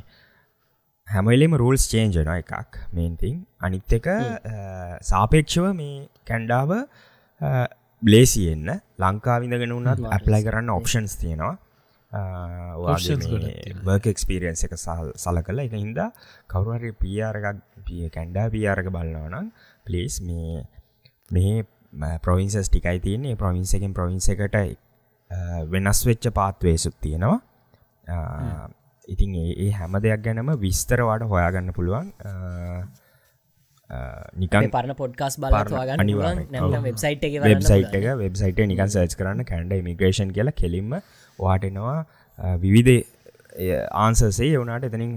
[1.08, 2.76] හැමලෙම රූල්ස් චේන්ජන එකක්.
[2.92, 4.06] මේන්තිං අනිත් එක
[5.02, 6.70] සාපේක්ෂව මේ කැන්ඩාව
[8.98, 11.56] බ්ලේසියෙන්න්න ලංකාවිඳගෙන වුණත් ඇප්ලයි කරන්න ඔප්ෂන්ස් තියෙනවා.
[12.12, 13.84] Options ගොඩක් තියෙනවා.
[13.86, 16.10] වර්ක එක්ස්පිරියන්ස එක සල් සල කළ එක හින්දා
[16.48, 19.50] කවරුහරි පියාරකක් පිය කැන්ඩා පියාරක බලන්නවනම්
[19.86, 20.62] පලේස් මේ
[21.30, 21.64] මේ
[22.18, 23.36] ප්‍රවින්සස් ටිකයි තියන්නේ.
[23.36, 24.56] ප්‍රවින්ස එකෙන් ප්‍රවින්ස එකට
[25.70, 27.38] වෙනස් වෙච්ච පාත්වේසුත් තියෙනවා.
[29.04, 32.12] ඉතින් ඒ හැම දෙයක් ගැනම විස්තරවාට හොයාගන්න පුළුවන්
[34.36, 36.46] නිකන් පරණ පොඩ්කාස් පරණ බලත්වාගන්න අනිවාර්යෙන්.
[36.50, 36.76] නැ ඔව්.
[36.88, 39.44] වෙබ්සයිට් එක වෙබ්සයිට් එක වෙබ්සයිට නිකන් සර්ච් කරන්න.
[39.44, 40.94] කැන්ඩ ඉමිග්‍රේෂන් කියලා කෙලින්ම
[41.38, 41.98] වාටනවා
[42.58, 43.02] විවිධ
[44.04, 45.12] ආන්සසේ වනාට එතනින්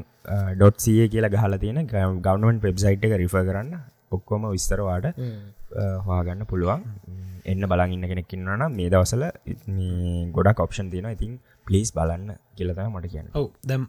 [0.55, 3.78] ඩොට්සිය කියලා ගහල තියෙන ගවන්මෙන්ට වෙබ්සයිට් එක රිෆ කරන්න.
[4.11, 5.13] ඔක්කොම විස්තරවාට
[6.05, 6.84] හවාගන්න පුළුවන්.
[7.45, 9.24] එන්න බලන් ඉන්න කෙනෙක්කින්නන මේ දවසල
[9.70, 13.32] මේ ගොඩක් ඔප්ෂන් තියෙන ඉතින් පලිස් බලන්න කියලතම මට කියන්න.
[13.34, 13.47] ඔව.
[13.63, 13.88] දැම්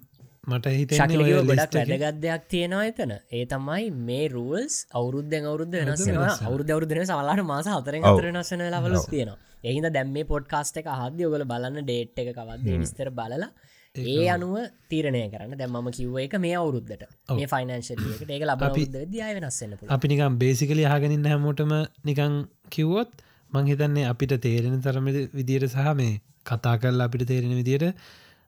[0.49, 3.13] මට හිතන්නේ ගොඩක් වැදගත් දෙයක් තියෙනවා එතන.
[3.33, 8.07] ඒ තමයි මේ රූල්ස් අවුරුද්ධ අවුරුද්ධ වෙනස්සෙනවා අවුරුද්ධ අවුරුද්ධන සලාට මාස හතරෙන්.
[8.11, 9.39] අතර නශන ලවලස් තියෙනවා.
[9.65, 13.51] එහිද දැම් මේ පොඩ්කාස්ට එක හද ඔගල බලන්න ඩේට් එක කවද විස්තර බලලා
[13.95, 14.55] ඒ අනුව
[14.91, 15.57] තීරණය කරන්න.
[15.57, 18.63] දැම්ම කිව්ව එක මේ අවුරුද්ධට මේ ෆයිනන්ශලියකට ඒක ලබ
[19.09, 21.75] දයා වෙනස්සන්න පුළ අපි නිකම් බේසිකලි හගෙනන්න හැමෝටම
[22.05, 22.39] නිකං
[22.71, 23.11] කිව්වොත්
[23.51, 26.15] මංහිතන්නේ අපිට තේරෙන තරම විදියට සහ මේ
[26.47, 27.87] කතා කරලා අපිට තේරෙන විදියට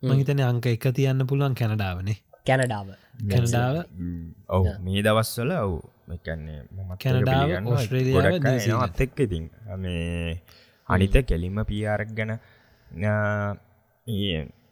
[0.02, 2.16] මහිතන අංක එක තියන්න පුළුවන් කැනඩාවනේ.
[2.46, 2.86] කැනඩාව.
[3.30, 3.74] කැනඩාව?
[4.48, 5.80] ඔව මේ දවස්වල ඔවු.
[6.10, 6.60] එකන්නේ
[6.98, 8.82] කැනඩාව, ඕස්ට්‍රේලියාව, නිව්සීලන්ත.
[8.82, 9.50] අත් එක් ඉතින්.
[9.76, 10.40] මේ
[10.88, 12.32] අනිත කෙලින්ම පියාරක් ගැන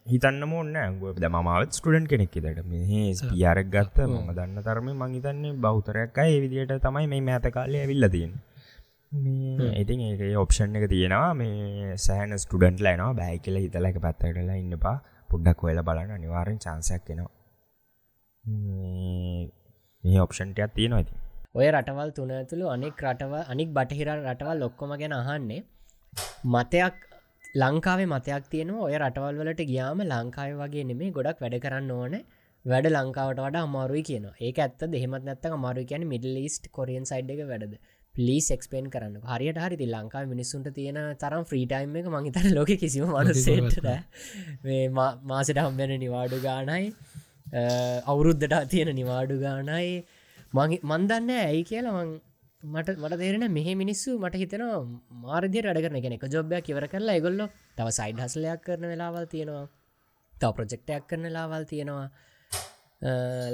[0.07, 5.59] හිතන්න මොන්න ඇගුව ද මත් ස්ටඩන් කෙනෙක් දට මේ පියාරක් ගත්ත මම දන්න තරම මංහිතන්නේ
[5.59, 8.33] බෞතරයක් අය විදියට තමයි මේ මෑත කාලය ඇවිල්ලතින්
[9.13, 11.35] මේ ඉතින් ඒ ඔප්ෂන් එක තියෙනවා.
[11.35, 14.97] මේ සෑන ස්ටඩන්ට ලයිනවා බැයි කියල හිතලක පැත්තටලා ඉන්න පා
[15.31, 16.13] පුඩ්ඩක් වෙල බලන්න.
[16.19, 17.33] අනිවාරෙන් චාන්සයක් කෙනවා
[20.05, 21.15] මේ ඔප්ෂන්ටයක් තියෙනවා ඇති
[21.59, 25.61] ඔය රටවල් තුන ඇතුළු අනෙක් රටව අනික් බටහිර රටවල් ලොක්කොම ගැන අහන්නේ.
[26.55, 26.97] මතයක්
[27.63, 32.15] ලංකාවේ මතයක් තියෙනවා ඔය රටවල් වලට ගියාම ලංකාව වගේ නෙමේ ගොඩක් වැඩ කරන්න ඕන.
[32.65, 34.37] වැඩ ලංකාවට වඩ අමාරුයි කියනවා.
[34.47, 37.75] ඒක ඇත්ත දෙහෙමත් නැත්තක අමාරු කියන මිඩල් ලිස්ට කොරියන් සයිඩ් එක වැඩද?
[38.19, 43.77] පලිස් එක්ස්පේන් කරන්න හරියට හරි ලංකා මිනිස්සුන්ට තියෙන තරම් ෆ්‍රීටයිම් එක මහිතන ලෝක කිසිම මනුසේට
[45.25, 46.81] මාසට හම්බෙන නිවාඩු ගානයි.
[48.07, 49.93] අවුරුද්ධට තියෙන නිවාඩු ගානයි.
[50.53, 52.11] මන්දන්න ඇයි කියලා මං
[52.63, 54.65] මට මට තේරෙන මෙහ මිනිස්සු මට හිතන
[55.23, 57.45] මාර්දිය අඩ කරන කෙනෙක ජොබ්යක් ඉවර කරලා එගොල්ල
[57.77, 59.67] තව සයිඩ් හසලයක් කරන වෙලාවල් තියෙනවා.
[60.35, 62.09] තව ප්‍රජෙක්ටයක් කරන ලාවල් තියෙනවා.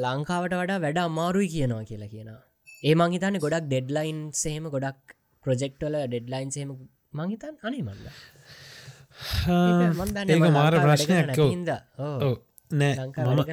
[0.04, 2.42] ලංකාවට වඩා වැඩ අමාරුයි කියනවා කියලා කියනවා
[2.84, 5.14] ඒ මංහිතන්න ගොඩක් ඩෙඩ්ලයින් සහෙම ගොඩක්
[5.44, 6.70] ප්‍රජෙක්ටල ඩෙඩ්ලයින් සහෙම
[7.12, 8.06] මංහිතන් අනේ මල්ල
[10.26, 11.38] ඒක මාර ප්‍රශ්නයක්.
[11.38, 11.50] ඔව්.
[11.98, 12.36] ඕ ඔව්.
[12.70, 12.94] නෑ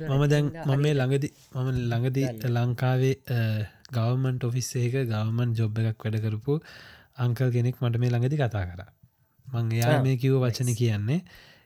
[0.10, 3.16] මම දැන් මම මේ ළඟදි මම ළඟදී ලංකාවේ
[3.96, 6.54] ගවමන්ට ඔෆිස් ඒක ගවමන් ජොබ් එකක් වැඩ කරපු
[7.18, 8.82] අංකල් කෙනෙක් මට මේ ළඟදි කතා කර.
[9.48, 11.20] මං එයා ආ, මේ කිව්ව වචන කියන්නේ.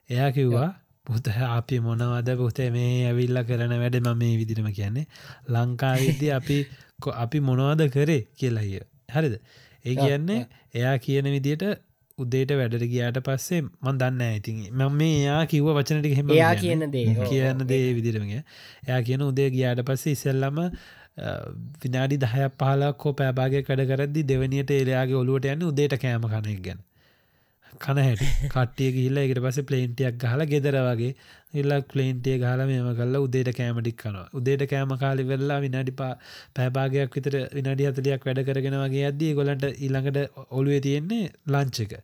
[0.09, 0.69] එයා කිව්වා
[1.05, 5.05] පුත අපි මොනවද පුත මේ ඇවිල්ල කරන වැඩ ම මේ විදිරම කියන්නේ.
[5.49, 6.57] ලංකාවිද්‍ය අපි
[6.99, 8.79] අපි මොනවද කරේ කියලාය
[9.09, 9.35] හරිද?
[9.85, 10.39] ඒ කියන්නේ
[10.73, 11.65] එයා කියන විදියට
[12.17, 16.85] උදේට වැඩට ගියාට පස්සේ මන් දන්න ඇතින් මම මේ එයා කිව්ව වචනට හෙම එයා කියන
[16.91, 17.15] දේ.
[17.23, 18.43] කියන්න දේ විදිරමගේ
[18.87, 20.61] එයා කියන උදේ ගියාට පස්සේ ඉසල්ලම
[21.81, 26.81] විනාඩි දහයක් පහලක් හෝ පෑබාගයක් වැඩ කරදදි දෙවනියට එලයාගේ ඔලුවට යන්න උදේට කෑම කනෙක් ගැන
[27.77, 28.21] කන හැට.
[28.47, 31.11] කට්ටිය ගිල්ල එකට පස ප්ලේන්ටියක් ගහලා ගෙදර වගේ
[31.53, 34.27] ඉල්ලක් ප්ලේන්ටිය ගහල මෙම කල්ල උදේට කෑමටික් කනවා.
[34.33, 36.13] උදේට කෑම කාලි වෙල්ලා විනාඩි පා
[36.55, 42.01] පැබාගයක් විතර විනාඩි අතලයක් වැඩ කරගෙන වගේ අද්දී ගොලන්ට ඊළඟට ඔළුවේ තියෙන්නේ ලංචක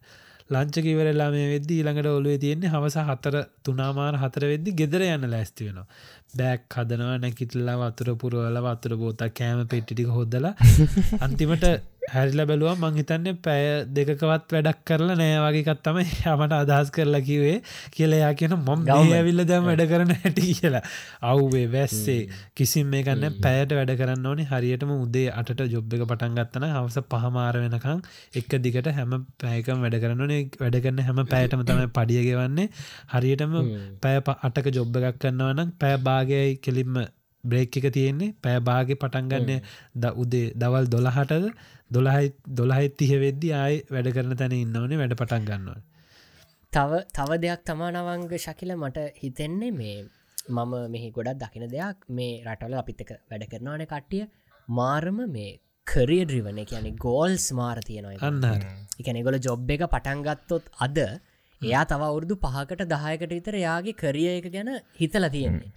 [0.50, 5.68] ලංචක ඉවරලා මේ වෙද්දි ඊළඟට ඔලුවේ තියෙන්නේ හවස හතර තුනාමාර හතර වෙද්දි ගෙදර යන්න ලැස්ති
[5.68, 5.86] වෙනවා.
[6.34, 10.54] බෑක් හදනවා නැකිටල්ලා වතුර පුරුවල වතුර බෝත කෑම පෙට්ටිටික හොදලා
[11.26, 11.66] අන්තිමට
[12.10, 16.00] හැරිල බැලුව මං හිතන්නේ පැය දෙකවත් වැඩක් කරලා නෑවගේකත් තම
[16.32, 17.58] යමට අදහස් කරලා කිවේ
[17.92, 20.82] කියලයා කියන මොම් ඇවිල්ල දැම් වැඩ කරන හැටි කියලා.
[21.24, 22.18] අව්වේ වැස්සේ.
[22.54, 24.48] කිසිම් මේකන්න පැයට වැඩ කරන්න ඕනේ.
[24.52, 28.02] හරියටම උදේ අට ජොබ් එක පටන් ගත්තන හවස පහමාර වෙනකං
[28.36, 32.68] එක දිගට හැම පැයකම් වැඩ කරන්නනේ වැඩ කරන්න හැම පැයටම තමයි පඩියගෙවන්නේ
[33.14, 33.56] හරියටම
[34.02, 36.98] පැය අටක ජොබ්බ එකක් කරන්නවනම් පැය භාගයයි කෙලින්ම
[37.44, 38.34] බ්‍රේක් එක තියෙන්නේ.
[38.44, 39.62] පෑ භාග පටන්ගන්න
[39.96, 41.46] ද උදේ දවල් දොළහටද
[41.92, 45.80] දොළහයි දොළහයි තිහ වෙද්දි ආය වැඩ කරන තැන ඉන්නවනේ වැඩ පටන් ගන්නවා
[46.74, 49.98] තව තව දෙයක් තමානවංග ශකිල මට හිතෙන්නේ මේ
[50.50, 51.98] මම මෙහි ගොඩක් දකින දෙයක්.
[52.10, 54.24] මේ රටවල අපිත්තක වැඩ කරනවාන කට්ටිය.
[54.68, 55.52] මාරම මේ
[55.88, 58.46] කරිය ඩ්‍රිවන කියන ගෝල්ස් මාර තියෙනවා අන්න
[59.00, 60.98] එකන ගොල ජොබ් එක පටන්ගත්තොත් අද
[61.62, 65.70] එයා තව අවුරදු පහකට දහයකට විතර යාගේ කරිය එක ගැන හිතල තියෙන්නේ.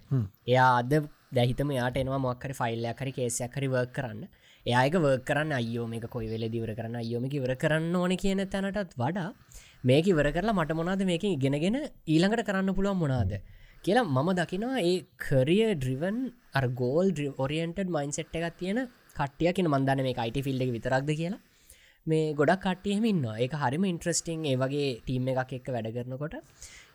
[0.47, 0.93] එයා අද
[1.31, 4.23] දැහිතම යාට එනවා මොක්කර ෆයිල්ලයක් හරි කේසයක් හරි වර්ක් කරන්න.
[4.65, 8.95] එයායක වර්ක් කරන්න අයෝ මේක කොයි වෙල දිවර කරන්න අයෝමික ඉවර කරන්න ඕන කියන තැනටත්
[8.95, 9.27] වඩා
[9.83, 13.33] මේක ඉවර කරලා මට මොනාද මේක ඉගෙනගෙන ඊළඟට කරන්න පුළුවන් මොනාද
[13.85, 16.17] කියලා මම දකිනවා ඒ කරිය ඩ්‍රිවන්
[16.53, 18.79] අර ගෝල් ඔරියන්ටඩ් මයින්සෙට් එකක් තියෙන
[19.19, 21.41] කටියක මන්දන්න මේ අයිට ෆිල්ඩ විතරක්ද කියලා
[22.07, 26.35] මේ ගොඩක් කට්ටියම ඉන්න ඒක හරිම ඉන්ට්‍රස්ටිං ඒ වගේ ටීම් එකක් එක්ක වැඩ කරනකොට.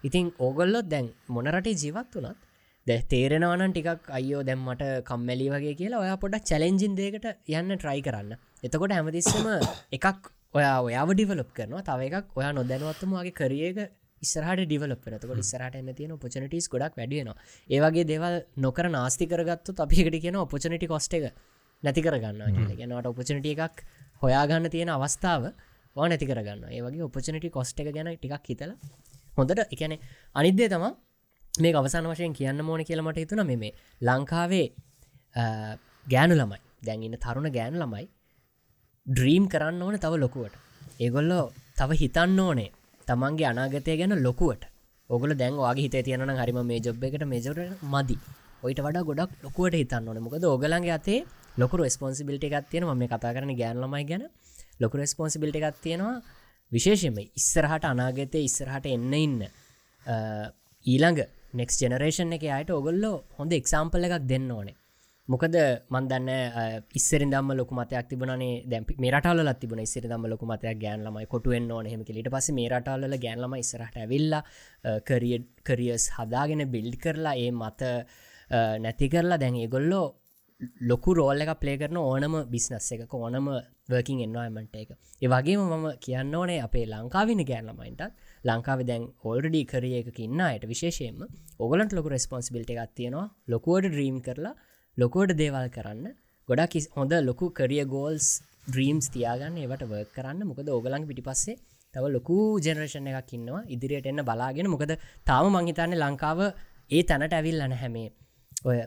[0.04, 2.38] ඉතින් ඕගොල්ලොත් දැන් මොනරටේ ජීවත් වනත්
[2.86, 8.36] දැ තේරෙනවන ටිකක් අයෝ දැම්මට කම්මැලි වගේ කියලා ඔයා පොඩක් චලෙන්ජින් දේකට යන්න ට්‍රයි කරන්න.
[8.62, 9.48] එතකොට හැමතිස්සම
[9.98, 11.82] එකක් ඔයා ඔයාව ඩිවලප් කරනවා.
[11.82, 13.78] තව එකක් ඔයා නොදැනුවත්තමගේ කරියක
[14.22, 17.36] ඉස්සරහට ඩිවලප නතකොට ඉස්සරහට එන්න තියෙන පොචනටස් ගොඩක් වැඩියනවා
[17.70, 21.32] ඒවගේ දේවල් නොකර නාස්ති කරගත්තු අපිකට කියන ඔපචනටි කොස්ට එක
[21.82, 23.82] නැති කරගන්න කියනට ඔපචනට එකක්
[24.22, 25.44] හොයාගන්න තියෙන අවස්ථාව
[25.96, 26.64] වා නැති කරගන්න.
[26.76, 28.72] ඒවගේ ඔපචනටි කොස්ට එක ගැන ටිකක් හිතල.
[29.36, 29.94] හොඳට එකන
[30.34, 30.92] අනිද්දේ තමා
[31.62, 33.70] මේ අවසාන වශයෙන් කියන්න ඕන කියලමට හිතුන මෙ
[34.08, 34.66] ලංකාවේ
[36.06, 36.60] ගෑනු ළමයි.
[36.86, 38.06] දැන්ඉන්න තරුණ ගෑනු ළමයි
[39.06, 40.54] ඩ්‍රීම් කරන්න ඕන තව ලොකුවට.
[41.00, 41.44] ඒගොල්ලෝ
[41.78, 42.70] තව හිතන්න ඕනේ
[43.08, 44.62] තමන්ගේ අනාගතය ගැන ලොකුවට.
[45.10, 47.58] ඔගල දැන් වගේ හිත තියන හරිම මේ ජොබ් එකට මේජර
[47.92, 48.16] මදි.
[48.64, 50.18] ඔයිට වඩා ගොඩක් ලොකුවට හිතන්න ඕන.
[50.26, 51.20] මොකද ඔගලන්ගේ අතේ
[51.58, 54.24] ලොකු රස්පොන්සිබිලිට එකක් තියෙන මේ කතා කරන ගෑන්ලමයි ගැන.
[54.80, 56.22] ලොකු රස්පොන්සිබිලිට එකක් තියෙනවා.
[56.72, 59.38] විශේෂම ඉස්සරහට අනාගතය ඉස්සරහට එන්න ඉන්න
[60.86, 61.20] ඊළඟ
[61.58, 64.76] නෙක් ජනරේෂන් එක අයට ඔගොල්ලෝ හොඳ එක්සාම්පල් එකක් දෙන්න ඕනේ.
[65.28, 65.56] මොකද
[65.94, 66.28] මන්දන්න
[66.98, 71.86] ඉස්සර දම ලොක මතයක් තිබනේ දැ මේරටල තිබන ඉස්සර දම ලොක මතයක් ගෑන්ලමයි කොටුවෙන් ඕන.
[71.86, 74.38] හෙම ලිට පස මේරටල්ල ගෑන්ලම ඉස්සරහට ඇවිල්ල
[75.08, 75.36] කරිය
[75.68, 77.82] කරියස් හදාගෙන බිල්් කරලා ඒ මත
[78.84, 80.06] නැති කරලා දැන් ඒගොල්ලෝ
[80.90, 83.46] ලොකු රෝල්ල එක ප්ලේ කරන ඕනම බිස්නස් එක ඕනම
[83.92, 84.90] වර්කින් එන්වාමට එක.
[85.24, 88.12] ඒවගේම මම කියන්න ඕනේ අපේ ලංකාවින ගෑන්ලමයින්ටත්
[88.50, 91.22] ලංකාව දැන් ඕල්ඩඩි කරිය එක ඉන්න අයට විශේෂයෙන්ම
[91.64, 93.26] ඔගලන්ට ලොක රෙස්පොන්සිබිල්ට එකක් තියෙනවා.
[93.52, 94.54] ලොකුවට ඩ්‍රීම් කරලා
[94.96, 96.06] ලොකෝට දේවල් කරන්න.
[96.48, 98.28] ගොඩක් හොඳ ලොකු කරිය ගෝල්ස්
[98.68, 100.48] ඩ්‍රීම්ස් තියාගන්න ඒවට වර්ක් කරන්න.
[100.50, 101.58] මොකද ඕගලන් පිටි පස්සේ
[101.94, 102.36] තව ලොකු
[102.66, 103.62] ජෙනරේෂන් එකක් ඉන්නවා.
[103.74, 104.72] ඉදිරියට එන්න බලාගෙන.
[104.74, 104.92] මොකද
[105.28, 106.40] තාම මංහිතන්න ලංකාව
[106.90, 108.08] ඒ තැනට ඇවිල්ලන හැමේ
[108.68, 108.78] ඔය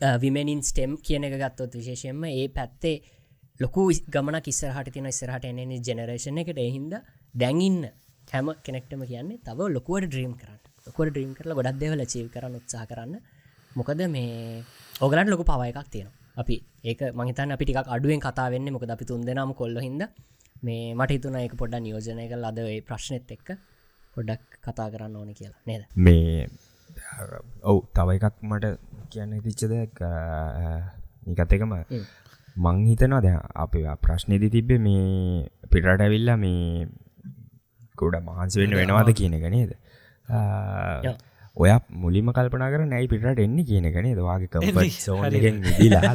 [0.00, 2.96] විමනින් ස්ටෙම් කියන එක ගත්තොත් විශේෂයෙන්ම ඒ පැත්තේ
[3.60, 6.92] ලොකු ගමන කිස්සරහට තින ස්රහට එන ජනරේෂණ එකට එහින්ද
[7.34, 7.86] දැඟඉන්න
[8.28, 10.60] හැම කෙනෙක්ටම කියන්නේ තව ලොකුවට ඩ්‍රීම් කරන්න.
[10.86, 13.16] ලොකුවට ඩ්‍රීම් කරලා ගොඩක් දෙවල චීව කරන්න උත්සාහ කරන්න.
[13.76, 14.62] මොකද මේ
[15.00, 16.14] ඕගලන්ට ලොකු පව එකක් තියෙනවා.
[16.36, 18.68] අපි ඒක මහිතන් අපි ටික් අඩුවෙන් කතා වෙන්න.
[18.76, 20.02] මොකද අපි තුන් දෙනම කොල්ල හිද
[20.62, 23.48] මේ මට හිතුන එක පොඩ්ඩ නියෝජනය කල් අද ඒ ප්‍රශ්නෙත් එක්ක
[24.14, 25.60] පොඩ්ඩක් කතා කරන්න ඕන කියලා.
[25.66, 25.82] නේද?
[25.96, 26.48] මේ
[27.70, 28.66] ඔවු තව එකක් මට
[29.12, 29.74] කියන්න තිච්චද
[31.26, 31.74] නිකත් එකම.
[32.56, 36.88] මං හිතනවා දැ අප ප්‍රශ්නයද තිබ්බේ මේ පිටට ඇවිල්ලා මේ
[38.02, 39.72] ගොඩ මහන්ස වෙන්න වෙනවාද කියන එක නේද?
[41.56, 41.70] ඔය
[42.02, 46.12] මුලිම කල්පනා කර නැයි පිටට එන්න කියන කනේ දවාගේ කම්පට් සෝනගෙන් දිලා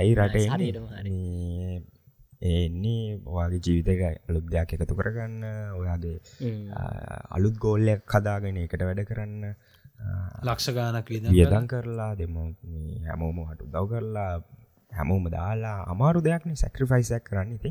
[0.00, 0.36] ඇයි රට
[2.44, 6.16] එන්නේ ඔයාගේ ජීවිතක අලුත් දෙයක් එකතු කරගන්න ඔයාගේ
[7.30, 9.54] අලුත් ගෝල්ලයක් කදාගෙන එකට වැඩ කරන්න
[10.42, 12.10] ලක්ෂ ගානක් වියදන් කරලා.
[12.14, 12.36] දෙම
[13.06, 14.32] හැමෝම හටු දව් කරලා
[14.92, 17.70] හැමෝම දාලා අමාරු දෙයක්න සැක්‍රිෆයිසක් කරන්න ඉති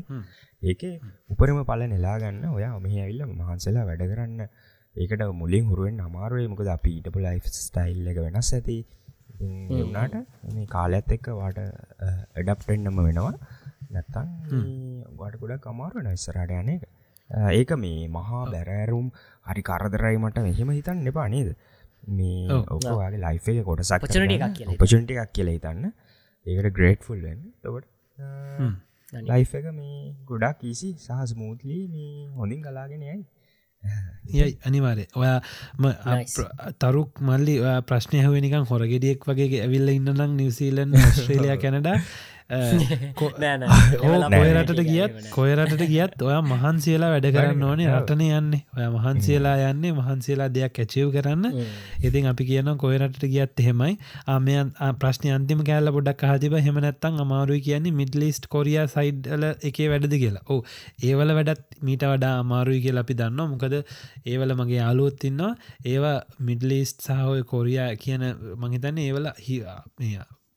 [0.62, 0.82] ඒක
[1.30, 4.42] උපරම පල නෙලාගන්න ඔයා මෙහ ඇවිල්ල මහන්සලා වැඩ කරන්න.
[4.96, 8.78] ඒකට මුලින් හුරුවෙන් අමාරුවේ මොකද අපි ඊටපු ලයි් ස්ටයිල් එක වෙනස් ඇති.
[9.86, 10.14] වනාට
[10.68, 11.58] කාලඇත් එක්ක වාට
[12.40, 13.34] එඩප්ටෙන්න්නම වෙනවා
[13.90, 14.28] නැත්තන්
[15.16, 16.84] වාට ගොඩක් අමාරුව නස්සරට යන එක.
[17.52, 19.06] ඒක මේ මහා බැරෑරුම්
[19.46, 21.54] හරි කරදරයි මට මෙහෙම හිතන්න එපා නේද?
[22.10, 24.08] මේ ඕකගේ ලයිෆේ කොටසක්
[24.78, 25.92] පචනට එකක් කියලා හිතන්න.
[26.46, 27.94] ඒකට ග්‍රේට්ෆුල්ෙන් තවට
[29.24, 33.22] ලයිෆ් එක මේ ගොඩක් කීසි සහ ස්මූත්ලී මේ හොඳින් කලාගෙන යයි.
[34.30, 35.40] යයි අනිවාරය ඔයා.
[36.80, 41.98] තරුක් මල්ලි ඔයා ප්‍රශ්නය හුවනිකන් හොරගෙඩියෙක් වගේ ඇවිල්ල ඉන්නනම් නිවසීලන් ස්ට්‍රේලිය කැනඩා.
[43.18, 48.60] කොයරටට ගියත් කොයරටට ගියත් ඔයා මහන්සියලා වැඩ කරන්න ඕනේ රටන යන්නේ.
[48.76, 51.56] ඔය මහන්සියලා යන්නේ මහන්සියලා දෙයක් ඇචව් කරන්න.
[52.04, 53.96] ඉතින් අපි කියන කොයරට ගියත් එහෙමයි.
[54.28, 60.44] ආමයන් ප්‍රශ්න අන්තිම කෑල්ල පොඩක් හතිබ හෙමනැත්තන් අමාරුයි කියන්නේ මිඩ්ලිස්ට් කොරිය සයිඩ්ල එකේ වැඩද කියලා.
[60.50, 60.60] ඕ
[61.02, 63.80] ඒවල වැඩත් මීට වඩා අමාරුයි කියලා අපි දන්න මොකද
[64.26, 65.52] ඒවල මගේ යාලුවොත් ඉන්නවා.
[65.86, 66.16] ඒවා
[66.50, 68.30] මිඩ්ලිස්ට් සහෝය කොරියා කියන
[68.60, 69.60] මහිතන්න ඒවල හි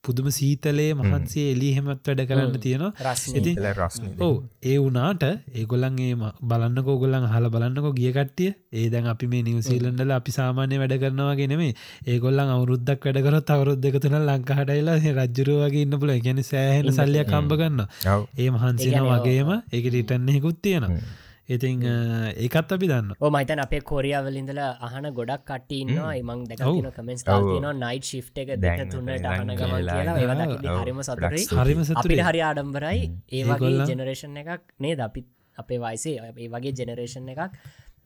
[0.07, 2.91] පුදුම සීතලේ මහන්සේ එලි හෙමත් වැඩ කරන්න තියෙනවා.
[3.77, 4.35] රස්න ඕ
[4.65, 8.51] ඒ වනාට ඒගොල්ලන් ඒ බලන්නක ගොල්ලන් හල බලන්නක ගිය කට්ටිය.
[8.73, 11.71] ඒ දැන් අපි මේ නිවසීලන්ඩල අපි සාමාන්‍ය වැඩ කරනවා නෙමේ
[12.07, 17.59] ඒගොල්ලන් අවුරුද්දක් වැඩකරත් අවරුද් දෙක තුන ලංකාහටයිලා රජ්ජුරුව වගේ ඉන්න පුල ගැන සෑහෙන සල්ලිය කම්බ
[17.59, 17.81] ගන්න
[18.37, 21.83] ඒ මහන්සින වගේම ඒක රිටන්නෙකුත් තියෙනවා ඉතින්
[22.37, 23.11] ඒකත් අපි දන්න.
[23.21, 28.81] ඕ මයිතන් අපේ කොරියාවලින්දල අහන ගොඩක් කට්ටන්නවා එමං දැකන කමෙන්ස් තාතින නයිට් ශිප් එක දෙක
[28.91, 29.49] තුන්නට අහන.
[30.77, 32.99] හරිම සතුරයි හරිම අපිට සතුරේ හරි ආඩම්බරයි.
[33.31, 34.99] ඒ වගේ ඒගොල්ලන්- ජෙනරේෂන් එකක් නේද?
[34.99, 35.27] අපිත්
[35.57, 37.51] අපේ වයිසේ ඒ වගේ ජෙනරේෂන් එකක්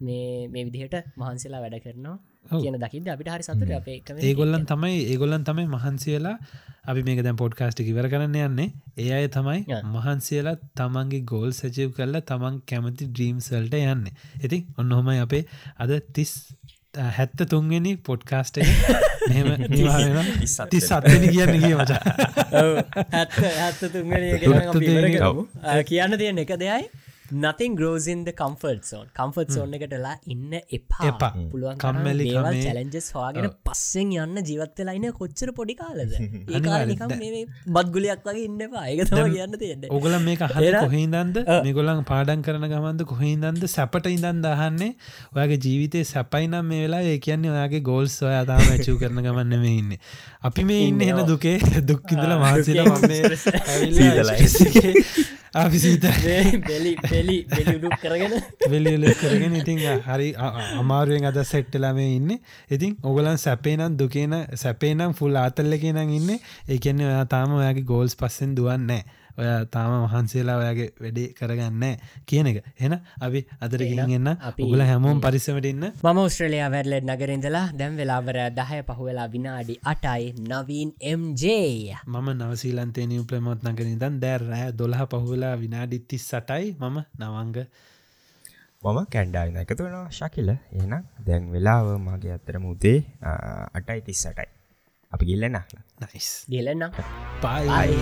[0.02, 2.18] මේ මේ විදිහට මහන්සේලා වැඩ කරනවා.
[2.46, 6.36] කියන දකිද අපිට හරි සතුර අපේ ඒගොල්ලන් තමයි ඒගොල්ලන් තමයි මහන්සියලා
[6.86, 8.70] අපි මේක දැන් පොඩ්කාස්ටි ඉවර කරන්න යන්නේ.
[8.98, 9.60] ඒ අය තමයි.
[9.96, 14.08] මහන්සියලා තමන්ගේ ගෝල් සැචව් කරලා තමන් කැමති ඩ්‍රීම්සල්ට යන්න.
[14.42, 15.44] ඉතින් ඔන්න හොමයි අපේ
[15.78, 16.34] අද තිස්
[17.18, 18.58] හැත්ත තුන්වෙනි පොඩ්කාස්ට
[20.68, 22.02] ති සත්වනි කියන්න කිය මචා.
[25.16, 25.44] කරමු.
[25.64, 26.90] අ, කියන්න තියෙන එක දෙයයි
[27.32, 29.08] nothing grows in the comfort zone.
[29.18, 31.08] Comfort zone එකටලා ඉන්න එපා.
[31.08, 31.34] එපා.
[31.52, 32.32] පුළුවන් කම්මැලි.
[32.32, 36.10] චලෙන්ජස් හවාගෙන පස්සෙන් යන්න ජීවත්තලයින කොච්චර පොඩි කාලද?
[37.68, 38.88] බත්ගුලියක් වගේ ඉන්න එපා.
[38.88, 39.86] ඒක කියන්න තියෙන්න.
[39.90, 44.96] ඔගල මේ හල එර- කොහින්දන්ද මේගොලන් පාඩන් කරන ගමන්ද කොහින්දන්ද සැපට ඉඳන් දහන්නේ
[45.36, 49.78] ඔයාගේ ජීවිතය සැපයිනම් මේ වෙලා ඒ කියන්නේ ඔයාගේ ගෝල්ස් ඔයා තාම ඇචූ කරන ගමන්න මේ
[49.78, 49.98] ඉන්න.
[50.42, 53.24] අපි මේ ඉන්න එන දුකේ දුක්කිදල මහන්සිල දුකේ.
[55.54, 56.06] අපි සීත
[56.64, 58.34] බෙලි පෙලි බෙලිුඩුක් කරගෙන.
[58.66, 60.30] වෙලිල කරගෙන ඉතින් හරි
[60.80, 62.40] අමාරුවෙන් අද සෙට්ටලා මේ ඉන්න.
[62.70, 66.30] ඉතින් ඔගලන් සැපේනම් දුකේන සැපේනම් ෆුල් ආතල්ලක නම් ඉන්න.
[66.70, 69.04] ඒකන්නේ ඔයා තාම ඔයාගේ ගෝල්ස් පස්සෙන් දුවන්නෑ
[69.38, 71.86] ඔය තාම වහන්සේලා ඔයාගේ වැඩේ කරගන්න
[72.26, 72.58] කියන එක.
[72.80, 74.30] එන අපි අදර ගිලන් එන්න.
[74.42, 75.86] අපි- ඔගල හැමෝම් පරිසමට ඉන්න.
[76.04, 81.44] මම ඔස්ට්‍රලයා වැඩලෙட் නගරින්දලා දැම් වෙලාවර දහය පහුවෙලා විනාඩි අටයි නවීන් MJ
[82.08, 87.58] මම නවසීලන්තේ නිිය ප්‍රමෝත් නගරින් දන් දැර් රෑ දොළහ පහුවෙලා විනාඩි තිස් සටයි මම නවංග.
[88.84, 90.10] මම කැන්ඩායින එකතු වෙනවා.
[90.12, 92.98] ශකිල එනම් දැන් වෙලාව මගේ අත්තර මුදේ
[93.74, 94.50] අටයි තිස් සටයි
[95.12, 95.58] අපි ගිල්ලෙන
[96.02, 96.84] නයිස් ගලන්න
[97.44, 98.00] පයි